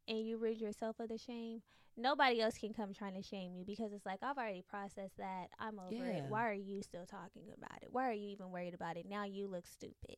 [0.07, 1.63] and you rid yourself of the shame,
[1.97, 5.49] nobody else can come trying to shame you because it's like, I've already processed that.
[5.59, 6.19] I'm over Yeah.
[6.19, 6.25] it.
[6.29, 7.93] Why are you still talking about it?
[7.93, 9.07] Why are you even worried about it?
[9.09, 10.17] Now you look stupid.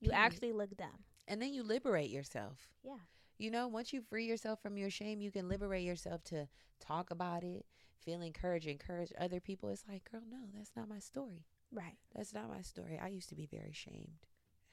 [0.00, 1.04] You actually look dumb.
[1.26, 2.68] And then you liberate yourself.
[2.82, 2.98] Yeah.
[3.38, 6.48] You know, once you free yourself from your shame, you can liberate yourself to
[6.80, 7.64] talk about it,
[8.04, 9.68] feel encouraged, encourage other people.
[9.68, 11.46] It's like, girl, no, that's not my story.
[11.72, 11.98] Right.
[12.14, 12.98] That's not my story.
[13.00, 14.26] I used to be very shamed,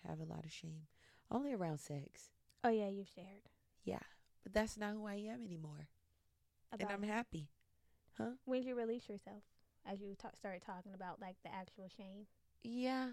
[0.08, 0.88] have a lot of shame,
[1.30, 2.32] only around sex.
[2.64, 3.50] Oh, yeah, you've shared.
[3.84, 4.00] Yeah,
[4.44, 5.90] but that's not who I am anymore,
[6.80, 7.50] and I'm happy.
[8.18, 8.32] Huh?
[8.46, 9.44] When did you release yourself
[9.86, 12.26] as you ta- started talking about like the actual shame?
[12.64, 13.10] Yeah,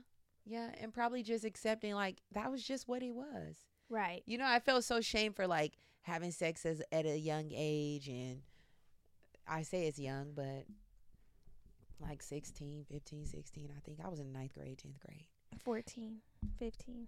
[0.47, 3.57] yeah, and probably just accepting like that was just what he was.
[3.93, 4.23] Right.
[4.25, 8.09] You know, I felt so shame for like having sex as at a young age
[8.09, 8.41] and
[9.47, 10.65] I say it's young, but
[12.01, 15.27] like 16, 15, 16, I think I was in ninth grade, 10th grade.
[15.63, 16.17] 14,
[16.59, 17.07] 15.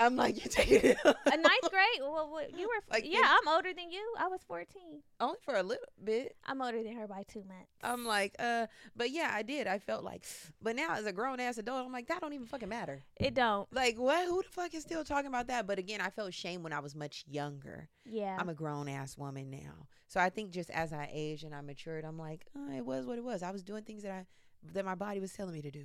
[0.00, 2.00] I'm like, you take it A ninth grade?
[2.00, 4.02] Well, what, you were, Like yeah, I'm older than you.
[4.18, 5.02] I was 14.
[5.20, 6.34] only for a little bit.
[6.46, 7.70] I'm older than her by two months.
[7.82, 9.66] I'm like, uh, but yeah, I did.
[9.66, 10.24] I felt like,
[10.62, 13.02] but now as a grown ass adult, I'm like, that don't even fucking matter.
[13.16, 13.72] it don't.
[13.72, 14.26] Like, what?
[14.26, 15.66] Who the fuck is still talking about that?
[15.66, 17.88] But again, I felt shame when I was much younger.
[18.04, 18.36] Yeah.
[18.38, 19.86] I'm a grown ass woman now.
[20.08, 23.06] So I think just as I aged and I matured, I'm like, oh, it was
[23.06, 23.42] what it was.
[23.42, 24.26] I was doing things that I
[24.72, 25.84] that my body was telling me to do.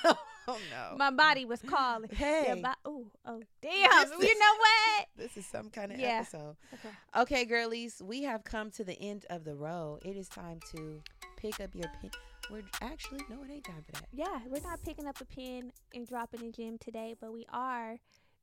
[0.49, 0.97] oh no.
[0.97, 2.11] My body was calling.
[2.11, 4.09] hey, Yeah, bo- ooh, oh, damn.
[4.11, 5.07] This you is- know what?
[5.17, 6.21] this is some kind of Yeah.
[6.21, 6.57] episode.
[6.75, 6.89] Okay.
[7.17, 10.01] Okay, girlies, we have come to the end of the road.
[10.05, 11.03] It is time to
[11.37, 12.11] pick up your pen.
[12.51, 14.09] We're actually no, it ain't time for that.
[14.13, 17.97] Yeah, we're not picking up a pen and dropping a gym today, but we are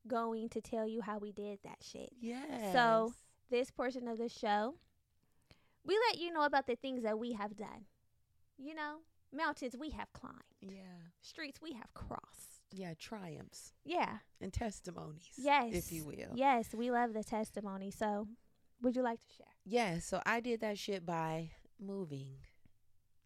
[0.08, 2.10] going to tell you how we did that shit.
[2.20, 2.72] Yes.
[2.72, 3.12] So-
[3.50, 4.74] This portion of the show,
[5.84, 7.84] we let you know about the things that we have done.
[8.58, 8.96] You know,
[9.32, 12.60] mountains we have climbed, yeah, streets we have crossed.
[12.72, 14.18] yeah, triumphs Yeah.
[14.40, 15.28] and testimonies.
[15.36, 15.72] Yes.
[15.74, 16.32] if you will.
[16.34, 17.90] Yes, we love the testimony.
[17.90, 18.28] So,
[18.82, 19.46] would you like to share?
[19.64, 21.50] Yeah, so I did that shit by
[21.80, 22.36] moving.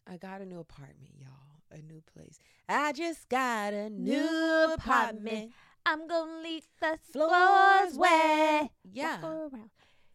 [0.07, 1.31] I got a new apartment, y'all.
[1.73, 2.39] A new place.
[2.69, 4.79] I just got a new, New apartment.
[4.79, 5.53] apartment.
[5.85, 8.71] I'm gonna leave the Floors floors wet.
[8.85, 9.21] Yeah.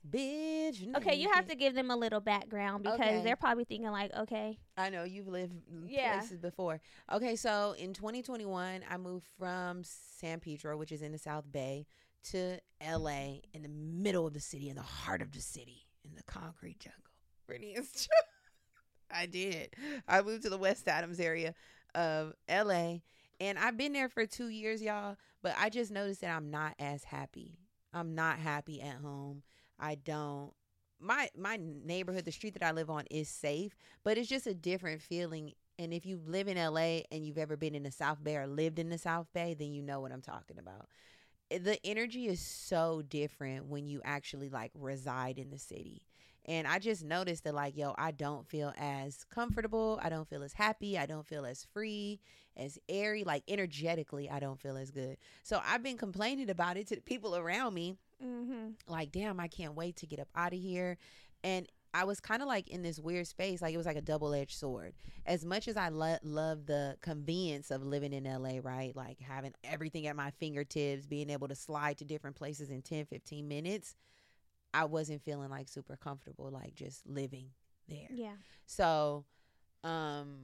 [0.09, 0.95] Bitch.
[0.97, 3.23] Okay, you have to give them a little background because Okay.
[3.23, 5.53] they're probably thinking like, okay, I know you've lived
[5.87, 6.19] Yeah.
[6.19, 6.79] places before.
[7.11, 11.85] Okay, so in 2021, I moved from San Pedro, which is in the South Bay,
[12.31, 16.15] to LA in the middle of the city, in the heart of the city, in
[16.15, 16.99] the concrete jungle.
[17.47, 18.07] Brittany is
[19.13, 19.75] I did.
[20.07, 21.53] I moved to the West Adams area
[21.93, 22.99] of LA,
[23.39, 25.17] and I've been there for two years, y'all.
[25.43, 27.59] But I just noticed that I'm not as happy.
[27.93, 29.43] I'm not happy at home.
[29.81, 30.53] I don't.
[31.01, 34.55] My my neighborhood, the street that I live on, is safe, but it's just a
[34.55, 35.53] different feeling.
[35.79, 38.47] And if you live in LA and you've ever been in the South Bay or
[38.47, 40.87] lived in the South Bay, then you know what I'm talking about.
[41.51, 46.03] Eh, The energy is so different when you actually like reside in the city.
[46.45, 49.99] And I just noticed that, like, yo, I don't feel as comfortable.
[50.01, 50.97] I don't feel as happy.
[50.97, 52.19] I don't feel as free,
[52.57, 53.23] as airy.
[53.23, 55.17] Like, energetically, I don't feel as good.
[55.43, 58.69] So I've been complaining about it to the people around me mm-hmm.
[58.87, 60.97] like damn i can't wait to get up out of here
[61.43, 64.01] and i was kind of like in this weird space like it was like a
[64.01, 64.93] double-edged sword
[65.25, 69.53] as much as i lo- love the convenience of living in la right like having
[69.63, 73.95] everything at my fingertips being able to slide to different places in 10 15 minutes
[74.73, 77.49] i wasn't feeling like super comfortable like just living
[77.87, 78.35] there yeah,
[78.71, 79.25] so,
[79.83, 80.43] um,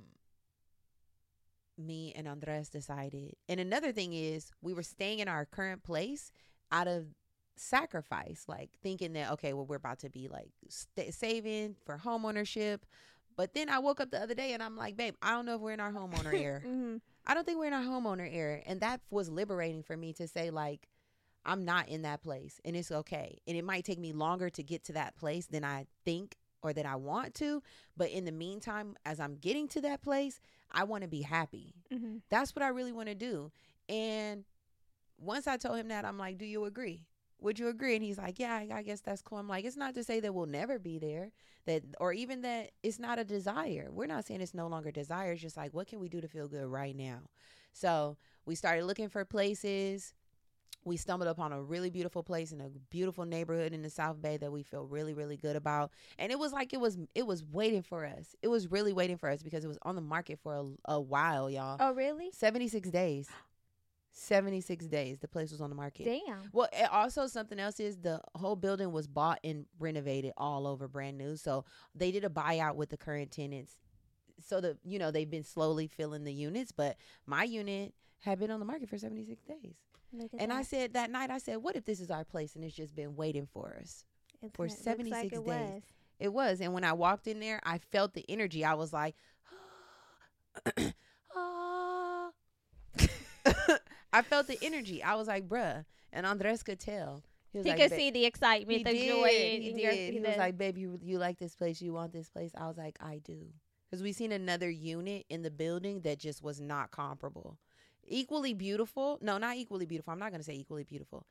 [1.78, 3.36] me and Andres decided.
[3.48, 6.32] And another thing is, we were staying in our current place
[6.72, 7.06] out of
[7.56, 12.26] sacrifice, like thinking that, okay, well, we're about to be like st- saving for home
[12.26, 12.86] ownership.
[13.38, 15.56] But then I woke up the other day and I'm like, babe, I don't know
[15.56, 16.60] if we're in our homeowner era.
[16.60, 16.98] mm-hmm.
[17.26, 18.62] I don't think we're in our homeowner era.
[18.66, 20.88] And that was liberating for me to say, like,
[21.48, 23.40] I'm not in that place and it's okay.
[23.48, 26.74] And it might take me longer to get to that place than I think or
[26.74, 27.64] that I want to.
[27.96, 30.40] But in the meantime, as I'm getting to that place,
[30.72, 31.74] I want to be happy.
[31.92, 32.18] Mm-hmm.
[32.30, 33.52] That's what I really want to do.
[33.88, 34.44] And
[35.18, 37.08] once I told him that, I'm like, Do you agree?
[37.40, 37.96] Would you agree?
[37.96, 39.38] And he's like, Yeah, I- I guess that's cool.
[39.38, 41.32] I'm like, It's not to say that we'll never be there,
[41.66, 43.88] that or even that it's not a desire.
[43.92, 45.32] We're not saying it's no longer desire.
[45.32, 47.20] It's just like, what can we do to feel good right now?
[47.74, 50.14] So we started looking for places.
[50.84, 54.38] We stumbled upon a really beautiful place in a beautiful neighborhood in the South Bay
[54.38, 55.92] that we feel really, really good about.
[56.18, 58.36] And it was like it was it was waiting for us.
[58.42, 61.02] It was really waiting for us because it was on the market for a, a
[61.02, 61.78] while, y'all.
[61.80, 62.30] Oh, really?
[62.32, 63.28] 76 days.
[64.18, 66.06] 76 days the place was on the market.
[66.06, 66.50] Damn.
[66.52, 70.88] Well, it also something else is the whole building was bought and renovated all over
[70.88, 71.36] brand new.
[71.36, 73.78] So they did a buyout with the current tenants.
[74.40, 78.50] So the you know, they've been slowly filling the units, but my unit had been
[78.50, 79.76] on the market for 76 days.
[80.40, 82.76] And I said that night I said, "What if this is our place and it's
[82.76, 84.06] just been waiting for us?"
[84.42, 85.46] It's- for 76 like it days.
[85.46, 85.82] was.
[86.20, 86.62] It was.
[86.62, 88.64] And when I walked in there, I felt the energy.
[88.66, 89.16] I was like,
[91.36, 92.30] ah.
[94.14, 95.04] I felt the energy.
[95.04, 95.86] I was like, bruh.
[96.14, 97.24] And Andres could tell.
[97.54, 99.08] was He like, could see the excitement, he the did.
[99.10, 99.28] joy.
[99.28, 100.14] He in your- did.
[100.14, 101.82] He the- was like, babe, you, you like this place?
[101.82, 102.52] You want this place?
[102.58, 103.48] I was like, I do.
[103.90, 107.58] Because we seen another unit in the building that just was not comparable.
[108.08, 109.20] Equally beautiful.
[109.22, 110.14] No, not equally beautiful.
[110.14, 111.26] I'm not going to say equally beautiful.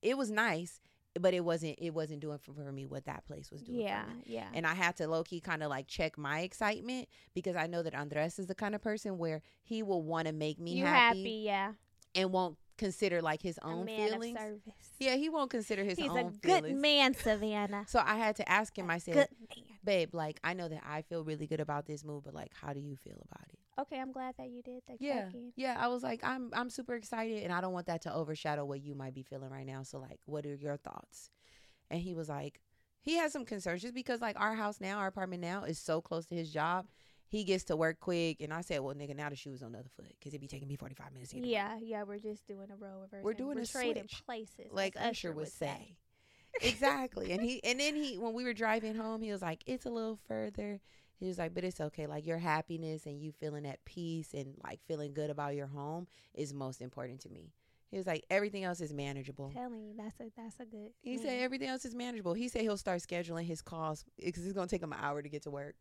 [0.00, 0.80] It was nice,
[1.20, 4.04] but it wasn't it wasn't doing for, for me what that place was doing yeah,
[4.04, 4.22] for me.
[4.26, 4.48] yeah.
[4.54, 7.82] And I had to low key kind of like check my excitement because I know
[7.82, 10.84] that Andres is the kind of person where he will want to make me you
[10.84, 11.72] happy, happy, yeah.
[12.14, 14.38] and won't consider like his own feelings.
[14.98, 16.80] Yeah, he won't consider his He's own a good feelings.
[16.80, 17.84] man, Savannah.
[17.88, 18.90] So I had to ask him.
[18.90, 19.28] I said,
[19.84, 22.72] "Babe, like I know that I feel really good about this move, but like, how
[22.72, 24.98] do you feel about it?" Okay, I'm glad that you did that.
[25.00, 25.76] Yeah, yeah.
[25.78, 28.82] I was like, "I'm I'm super excited, and I don't want that to overshadow what
[28.82, 31.30] you might be feeling right now." So like, what are your thoughts?
[31.90, 32.60] And he was like,
[33.00, 36.00] he has some concerns just because like our house now, our apartment now is so
[36.00, 36.86] close to his job.
[37.26, 39.78] He gets to work quick, and I said, "Well, nigga, now the shoe's on the
[39.78, 42.02] other foot because it'd be taking me 45 minutes to get to work." Yeah, yeah,
[42.02, 43.24] we're just doing a role reversal.
[43.24, 45.96] We're doing a trading switch, places, like as Usher would say.
[46.60, 47.32] exactly.
[47.32, 49.90] And he and then he when we were driving home, he was like, "It's a
[49.90, 50.80] little further."
[51.18, 52.06] He was like, "But it's okay.
[52.06, 56.06] Like your happiness and you feeling at peace and like feeling good about your home
[56.34, 57.52] is most important to me."
[57.90, 60.92] He was like, "Everything else is manageable." Telling you, that's a that's a good.
[61.02, 61.24] He man.
[61.24, 62.32] said everything else is manageable.
[62.32, 65.28] He said he'll start scheduling his calls because it's gonna take him an hour to
[65.28, 65.76] get to work.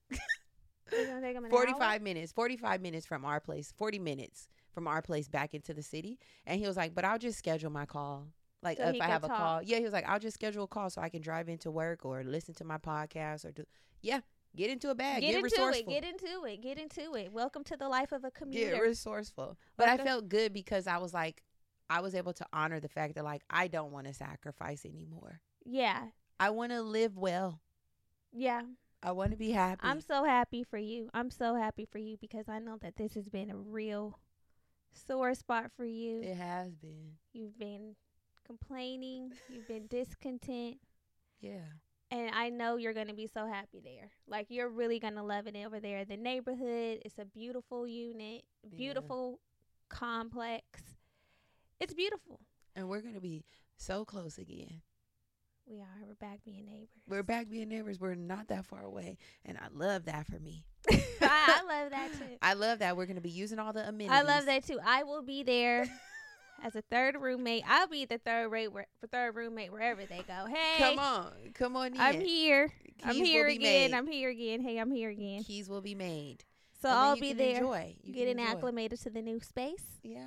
[0.92, 1.58] It's gonna take him an hour?
[1.58, 2.34] Forty-five minutes.
[2.34, 3.74] Forty-five minutes from our place.
[3.78, 6.20] Forty minutes from our place back into the city.
[6.46, 8.28] And he was like, "But I'll just schedule my call.
[8.62, 10.68] Like So if I have a call, yeah." He was like, "I'll just schedule a
[10.68, 13.66] call so I can drive into work or listen to my podcast or do,
[14.02, 14.20] yeah,
[14.56, 16.02] get into a bag, Get, get, into resourceful, it.
[16.02, 16.62] Get into it.
[16.62, 17.32] Get into it.
[17.32, 18.72] Welcome to the life of a commuter.
[18.72, 21.44] get resourceful." But I felt good because I was like,
[21.90, 25.42] I was able to honor the fact that like I don't want to sacrifice anymore.
[25.66, 26.08] yeah,
[26.40, 27.60] I want to live well.
[28.32, 28.62] yeah.
[29.04, 29.80] I want to be happy.
[29.82, 31.10] I'm so happy for you.
[31.12, 34.20] I'm so happy for you because I know that this has been a real
[34.94, 36.22] sore spot for you.
[36.22, 37.14] It has been.
[37.34, 37.96] You've been
[38.46, 39.32] complaining.
[39.50, 40.78] You've been discontent.
[41.40, 41.66] Yeah.
[42.12, 44.12] And I know you're going to be so happy there.
[44.28, 46.04] Like, you're really going to love it over there.
[46.04, 48.78] The neighborhood, it's a beautiful unit, Yeah.
[48.78, 49.40] beautiful
[49.88, 50.66] complex.
[51.80, 52.40] It's beautiful.
[52.76, 53.44] And we're gonna be
[53.76, 54.82] so close again.
[55.68, 55.88] We are.
[56.08, 56.90] We're back being neighbors.
[57.08, 58.00] We're back being neighbors.
[58.00, 60.64] We're not that far away, and I love that for me.
[60.90, 62.38] I, I love that too.
[62.42, 64.12] I love that we're gonna be using all the amenities.
[64.18, 64.80] I love that too.
[64.84, 65.86] I will be there
[66.64, 67.64] as a third roommate.
[67.68, 68.70] I'll be the third rate
[69.12, 70.46] third roommate wherever they go.
[70.54, 72.00] Hey, Come on, come on in.
[72.00, 72.72] I'm here.
[73.04, 73.92] I'm Keys will here again.
[73.92, 73.94] made.
[73.94, 74.62] I'm here again.
[74.62, 75.44] Hey, I'm here again.
[75.44, 76.44] Keys will be made.
[76.82, 77.96] So And I'll be there, Enjoy.
[78.04, 79.84] You can getting acclimated to the new space.
[80.04, 80.26] Yeah.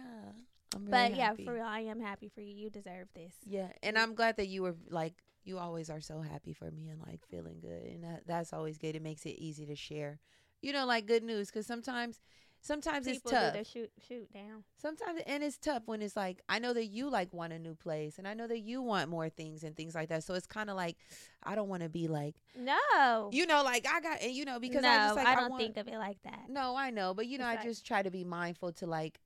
[0.75, 2.55] I'm really but yeah, for real, I am happy for you.
[2.55, 3.33] You deserve this.
[3.45, 6.89] Yeah, and I'm glad that you were like you always are so happy for me
[6.89, 8.97] and like feeling good, and that that's always good.
[8.97, 10.19] It makes it easy to share,
[10.63, 12.21] you know, like good news because sometimes,
[12.65, 13.53] sometimes People it's tough.
[13.53, 14.65] the shoot shoot down.
[14.81, 17.75] Sometimes and it's tough when it's like I know that you like want a new
[17.75, 20.25] place, and I know that you want more things and things like that.
[20.25, 20.97] So it's kind of like
[21.43, 24.59] I don't want to be like No, you know, like I got and you know
[24.59, 26.47] because no, I just like I don't want, think of it like that.
[26.49, 28.87] No, I know, but you know, It's I like- just try to be mindful to
[28.87, 29.21] like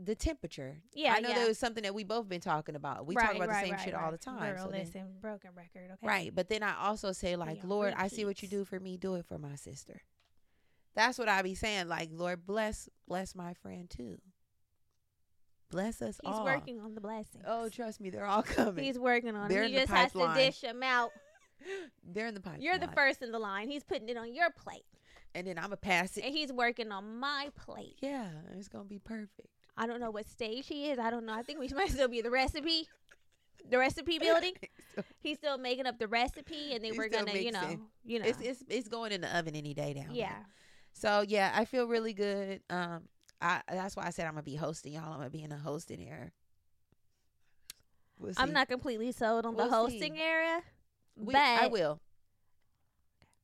[0.00, 0.76] the temperature.
[0.92, 1.38] Yeah, I know yeah.
[1.40, 3.06] that was something that we both been talking about.
[3.06, 4.54] We right, talk about right, the same right, shit all the time.
[4.54, 5.90] Girl, so then- listen, broken record.
[5.92, 6.34] Okay, Right.
[6.34, 8.96] But then I also say, like, Lord, I see what you do for me.
[8.96, 10.00] Do it for my sister.
[10.94, 11.88] That's what I be saying.
[11.88, 14.18] Like, Lord, bless, bless my friend too.
[15.70, 16.46] Bless us He's all.
[16.46, 17.42] He's working on the blessings.
[17.46, 18.84] Oh, trust me, they're all coming.
[18.84, 19.70] He's working on They're it.
[19.70, 21.10] He just has to dish them out.
[22.04, 22.62] they're in the pipeline.
[22.62, 23.68] You're the first in the line.
[23.68, 24.84] He's putting it on your plate,
[25.34, 26.24] and then I'm gonna pass it.
[26.24, 27.96] and he's working on my plate.
[28.00, 29.48] Yeah, it's gonna be perfect.
[29.76, 30.98] I don't know what stage he is.
[31.00, 31.34] I don't know.
[31.34, 32.86] I think we might still be the recipe,
[33.68, 34.52] the recipe building.
[35.18, 38.40] He's still making up the recipe, and then we're gonna, you know, you know, It's
[38.40, 40.12] it's it's going in the oven any day now.
[40.12, 40.36] yeah.
[40.94, 42.60] So yeah, I feel really good.
[42.70, 43.02] Um,
[43.42, 45.12] I that's why I said I'm gonna be hosting y'all.
[45.12, 46.30] I'm gonna be in a hosting area.
[48.18, 50.20] We'll I'm not completely sold on the We'll hosting see.
[50.22, 50.62] area,
[51.16, 52.00] We, but I will.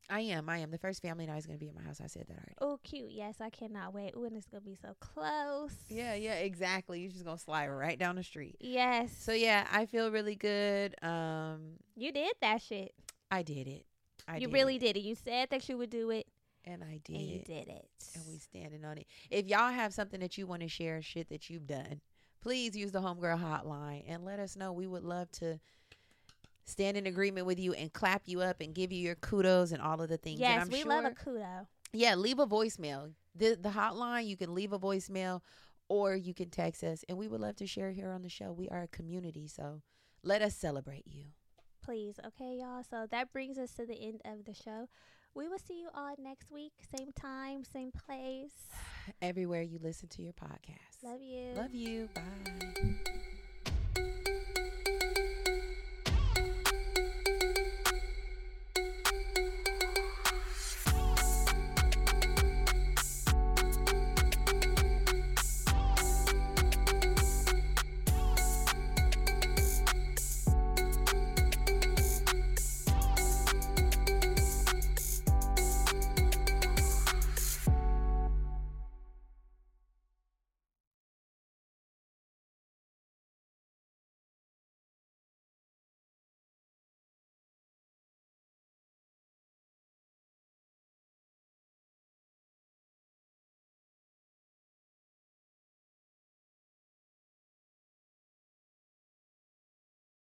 [0.09, 0.49] I am.
[0.49, 0.71] I am.
[0.73, 2.01] The first family night is going to be at my house.
[2.03, 2.55] I said that already.
[2.61, 3.13] oh, cute.
[3.13, 4.13] Yes, I cannot wait.
[4.17, 5.73] Ooh, and it's gonna be so close.
[5.89, 7.01] Yeah, yeah, exactly.
[7.01, 8.57] You're just going to slide right down the street.
[8.59, 9.13] Yes.
[9.17, 10.97] So yeah, I feel really good.
[11.03, 12.93] Um, you did that shit.
[13.31, 13.87] I did it.
[14.27, 14.81] I you did really it.
[14.81, 15.01] did it.
[15.01, 16.27] You said that you would do it,
[16.65, 17.16] and I did.
[17.16, 17.89] and you did it.
[18.15, 19.07] And we standing on it.
[19.31, 22.01] If y'all have something that you want to share, shit that you've done,
[22.43, 24.73] please use the homegirl hotline and let us know.
[24.73, 25.59] We would love to
[26.65, 29.82] stand in agreement with you and clap you up and give you your kudos and
[29.82, 30.41] all of the things.
[30.41, 31.66] yes, we sure, love a kudo.
[31.93, 33.12] Yeah, leave a voicemail.
[33.35, 35.41] The the hotline, you can leave a voicemail
[35.89, 38.53] or you can text us and we would love to share here on the show.
[38.53, 39.82] We are a community, so
[40.23, 41.24] let us celebrate you.
[41.82, 42.20] please.
[42.24, 42.85] Okay, y'all.
[42.89, 44.89] So that brings us to the end of the show.
[45.35, 48.51] We will see you all next week, same time, same place.
[49.23, 51.05] Everywhere you listen to your podcast.
[51.05, 51.52] Love you.
[51.55, 52.09] Love you.
[52.15, 53.20] Bye.